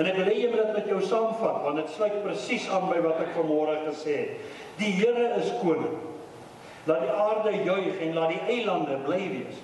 En 0.00 0.08
ek 0.08 0.16
wil 0.16 0.30
hê 0.30 0.36
jy 0.38 0.48
moet 0.48 0.62
dit 0.62 0.78
met 0.78 0.88
jou 0.88 1.00
saamvat 1.04 1.58
want 1.66 1.76
dit 1.82 1.90
sluit 1.92 2.22
presies 2.24 2.68
aan 2.72 2.88
by 2.88 3.02
wat 3.04 3.20
ek 3.26 3.34
vanmôre 3.36 3.76
gesê 3.90 4.16
het. 4.22 4.54
Die 4.80 4.94
Here 4.96 5.34
is 5.36 5.50
koning. 5.60 5.98
Laat 6.88 7.04
die 7.04 7.12
aarde 7.12 7.52
juig 7.66 8.00
en 8.06 8.16
laat 8.16 8.32
die 8.32 8.56
eilande 8.56 8.96
bly 9.04 9.20
wees. 9.34 9.58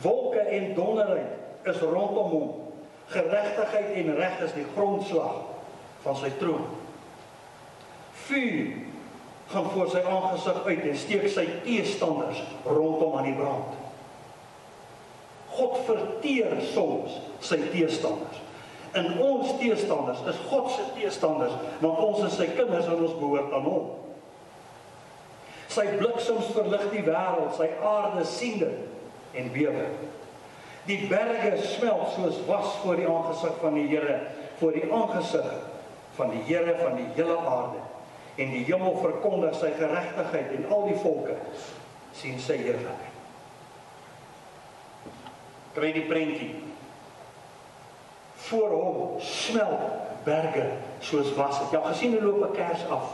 Wolke 0.00 0.40
en 0.40 0.72
donderheid 0.78 1.68
is 1.68 1.82
rondom 1.84 2.30
hom. 2.32 2.54
Geregtigheid 3.12 3.92
en 4.00 4.14
reg 4.16 4.40
is 4.46 4.56
die 4.56 4.64
grondslag 4.72 5.42
van 6.06 6.16
sy 6.16 6.32
troon. 6.40 6.64
Vuur 8.24 8.91
gaan 9.52 9.70
voor 9.74 9.90
sy 9.92 10.02
aangesig 10.08 10.60
uit 10.64 10.84
en 10.90 10.98
steek 10.98 11.26
sy 11.30 11.46
teestanders 11.64 12.40
rondom 12.64 13.18
aan 13.18 13.28
die 13.28 13.36
brand. 13.36 13.80
God 15.52 15.82
verteer 15.86 16.56
soms 16.72 17.18
sy 17.44 17.58
teestanders. 17.72 18.40
En 18.96 19.08
ons 19.24 19.52
teestanders 19.60 20.20
is 20.28 20.40
God 20.48 20.70
se 20.72 20.86
teestanders, 20.96 21.52
want 21.80 22.00
ons 22.04 22.24
is 22.28 22.38
sy 22.40 22.48
kinders 22.56 22.88
en 22.88 23.04
ons 23.04 23.18
behoort 23.20 23.52
aan 23.56 23.68
hom. 23.68 23.90
Sy 25.72 25.86
bliksems 25.96 26.50
verlig 26.52 26.88
die 26.92 27.04
wêreld, 27.06 27.54
sy 27.56 27.70
aarde 27.80 28.24
sien 28.28 28.58
dit 28.60 29.38
en 29.40 29.48
bewe. 29.54 29.86
Die 30.88 30.98
berge 31.08 31.54
smelt 31.76 32.12
soos 32.16 32.40
was 32.48 32.74
voor 32.82 32.98
die 33.00 33.08
aangesig 33.08 33.56
van 33.62 33.78
die 33.78 33.86
Here, 33.88 34.18
voor 34.58 34.76
die 34.76 34.88
aangesig 34.92 35.48
van 36.18 36.32
die 36.34 36.42
Here 36.48 36.76
van 36.80 36.98
die 36.98 37.08
hele 37.16 37.38
aarde. 37.38 37.80
En 38.34 38.50
die 38.50 38.64
hemel 38.64 38.96
verkondig 38.96 39.56
sy 39.60 39.72
geregtigheid 39.76 40.54
en 40.56 40.68
al 40.72 40.86
die 40.88 41.00
volke 41.02 41.36
sien 42.16 42.38
sy 42.40 42.56
heerlikheid. 42.56 43.10
Kry 45.72 45.92
die 45.92 46.06
prentjie. 46.08 46.54
Voor 48.48 48.72
hom 48.76 49.20
smelt 49.24 50.24
berge 50.24 50.66
soos 51.00 51.32
was. 51.36 51.58
Het 51.58 51.76
jy 51.76 51.80
al 51.80 51.92
gesien 51.92 52.16
hoe 52.16 52.22
loop 52.22 52.48
'n 52.48 52.56
kers 52.56 52.84
af? 52.88 53.12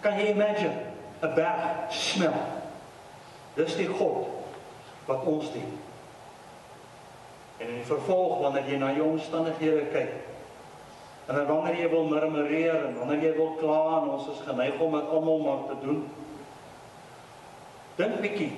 Kan 0.00 0.18
jy 0.18 0.30
imagine 0.30 0.74
'n 1.22 1.34
berg 1.34 1.92
smelt? 1.92 2.58
Dis 3.54 3.76
die 3.76 3.88
God 3.88 4.26
wat 5.06 5.24
ons 5.24 5.52
dien. 5.52 5.78
En 7.56 7.68
in 7.68 7.74
die 7.74 7.84
vervolg 7.84 8.38
wanneer 8.40 8.68
jy 8.68 8.76
na 8.76 8.92
jou 8.92 9.10
omstandighede 9.10 9.84
kyk, 9.92 10.12
en 11.30 11.36
dan 11.36 11.46
wanneer 11.46 11.76
jy 11.78 11.88
wil 11.92 12.08
murmureer 12.10 12.86
en 12.88 12.96
wanneer 12.98 13.20
jy 13.28 13.36
wil 13.36 13.52
kla 13.60 13.82
en 14.00 14.08
ons 14.16 14.24
is 14.32 14.40
geneig 14.42 14.80
om 14.82 14.96
dit 14.98 15.12
almal 15.14 15.44
maar 15.44 15.60
te 15.68 15.76
doen. 15.84 16.00
Dink 18.00 18.16
bietjie 18.24 18.50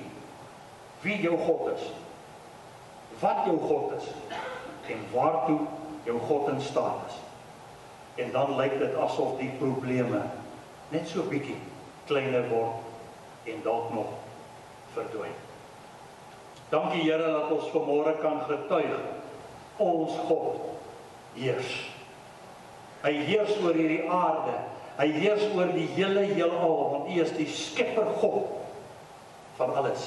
wie 1.03 1.19
jou 1.21 1.37
God 1.37 1.67
is. 1.75 1.83
Wat 3.21 3.45
jou 3.45 3.59
God 3.61 3.93
is 3.99 4.09
en 4.89 5.05
waartoe 5.13 5.59
jou 6.07 6.17
God 6.25 6.49
in 6.55 6.65
staat 6.65 7.05
is. 7.11 7.21
En 8.25 8.33
dan 8.33 8.55
lyk 8.57 8.79
dit 8.81 8.97
asof 9.05 9.37
die 9.37 9.53
probleme 9.61 10.25
net 10.89 11.05
so 11.13 11.29
bietjie 11.29 11.59
kleiner 12.09 12.49
word 12.49 13.53
en 13.53 13.61
dalk 13.61 13.93
nog 13.93 14.17
verdwyn. 14.97 15.37
Dankie 16.73 17.05
Here 17.05 17.29
dat 17.37 17.53
ons 17.53 17.69
vanmôre 17.69 18.17
kan 18.17 18.41
getuig 18.49 18.97
ons 19.77 20.17
God 20.25 20.71
heers. 21.37 21.92
Hy 23.03 23.13
heers 23.27 23.57
oor 23.61 23.75
hierdie 23.75 24.03
aarde. 24.07 24.55
Hy 24.97 25.07
heers 25.15 25.43
oor 25.55 25.71
die 25.73 25.87
hele 25.95 26.23
heelal 26.29 26.75
want 26.93 27.09
U 27.11 27.17
is 27.23 27.33
die 27.35 27.49
skepper 27.49 28.07
God 28.21 28.51
van 29.57 29.73
alles. 29.81 30.05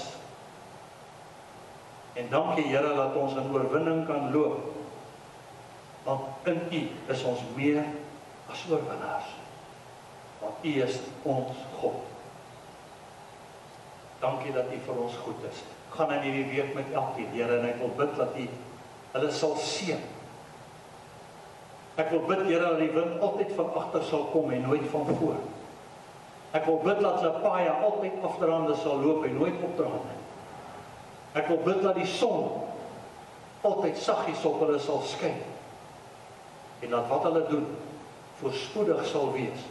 En 2.17 2.31
dankie 2.33 2.65
Here 2.71 2.95
dat 2.97 3.17
ons 3.21 3.37
in 3.37 3.53
oorwinning 3.53 4.07
kan 4.09 4.31
loop. 4.33 4.73
Want 6.07 6.49
in 6.49 6.63
U 6.73 6.83
is 7.13 7.25
ons 7.29 7.43
meer 7.59 7.83
as 8.49 8.65
oorwinnaars. 8.71 9.33
Want 10.41 10.65
U 10.65 10.77
is 10.87 11.01
ons 11.29 11.65
God. 11.81 12.05
Dankie 14.23 14.55
dat 14.57 14.73
U 14.73 14.85
vir 14.87 15.03
ons 15.05 15.25
goed 15.27 15.51
is 15.51 15.67
gaan 15.97 16.13
in 16.13 16.21
hierdie 16.21 16.49
week 16.51 16.75
met 16.75 16.93
elkeen, 16.93 17.33
Here, 17.33 17.59
en 17.59 17.69
ek 17.69 17.81
wil 17.81 17.93
bid 17.97 18.13
dat 18.19 18.37
U 18.37 18.47
hulle 19.17 19.33
sal 19.33 19.55
seën. 19.63 20.03
Ek 21.97 22.11
wil 22.13 22.25
bid, 22.29 22.45
Here, 22.49 22.63
dat 22.63 22.81
die 22.81 22.93
wind 22.93 23.21
altyd 23.25 23.53
van 23.57 23.71
agter 23.81 24.05
sal 24.05 24.27
kom 24.33 24.51
en 24.53 24.67
nooit 24.69 24.85
van 24.93 25.07
voor. 25.09 25.39
Ek 26.57 26.67
wil 26.69 26.79
bid 26.85 27.01
dat 27.03 27.21
hulle 27.21 27.41
paai 27.43 27.69
altyd 27.69 28.21
afdraande 28.25 28.77
sal 28.81 29.01
loop 29.03 29.25
en 29.25 29.37
nooit 29.37 29.57
opdraande. 29.65 30.17
Ek 31.37 31.49
wil 31.53 31.63
bid 31.65 31.83
dat 31.85 31.97
die 31.99 32.09
son 32.09 32.63
altyd 33.67 33.97
saggies 34.01 34.45
op 34.49 34.61
hulle 34.65 34.79
sal 34.81 35.03
skyn. 35.09 35.41
En 36.85 36.93
dat 36.93 37.09
wat 37.09 37.27
hulle 37.29 37.43
doen 37.49 37.67
voorspoedig 38.41 39.03
sal 39.09 39.33
wees. 39.33 39.65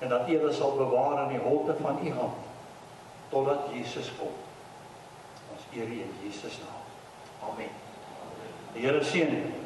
En 0.00 0.12
dat 0.12 0.28
U 0.28 0.32
hulle 0.32 0.52
sal 0.56 0.76
bewaar 0.76 1.22
in 1.26 1.36
die 1.36 1.44
holte 1.44 1.76
van 1.80 2.00
U 2.04 2.12
hand 2.16 2.42
totdat 3.30 3.70
Jesus 3.74 4.12
kom 4.18 4.34
eer 5.76 5.88
U 5.88 6.00
in 6.00 6.12
Jesus 6.24 6.58
naam. 6.58 6.82
Amen. 7.50 7.70
Die 8.72 8.82
Here 8.86 9.04
seën 9.04 9.34
u. 9.34 9.65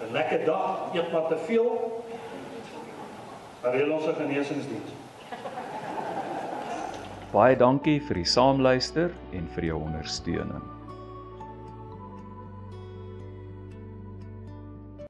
'n 0.00 0.12
Lekker 0.12 0.44
dag, 0.44 0.94
eet 0.94 1.12
maar 1.12 1.26
te 1.28 1.36
veel. 1.46 2.02
Reël 3.62 3.90
ons 3.90 4.06
'n 4.06 4.14
genesingsdiens. 4.14 4.90
Baie 7.32 7.56
dankie 7.56 8.00
vir 8.00 8.14
die 8.14 8.24
saamluister 8.24 9.10
en 9.32 9.48
vir 9.54 9.64
jou 9.64 9.80
ondersteuning. 9.80 10.73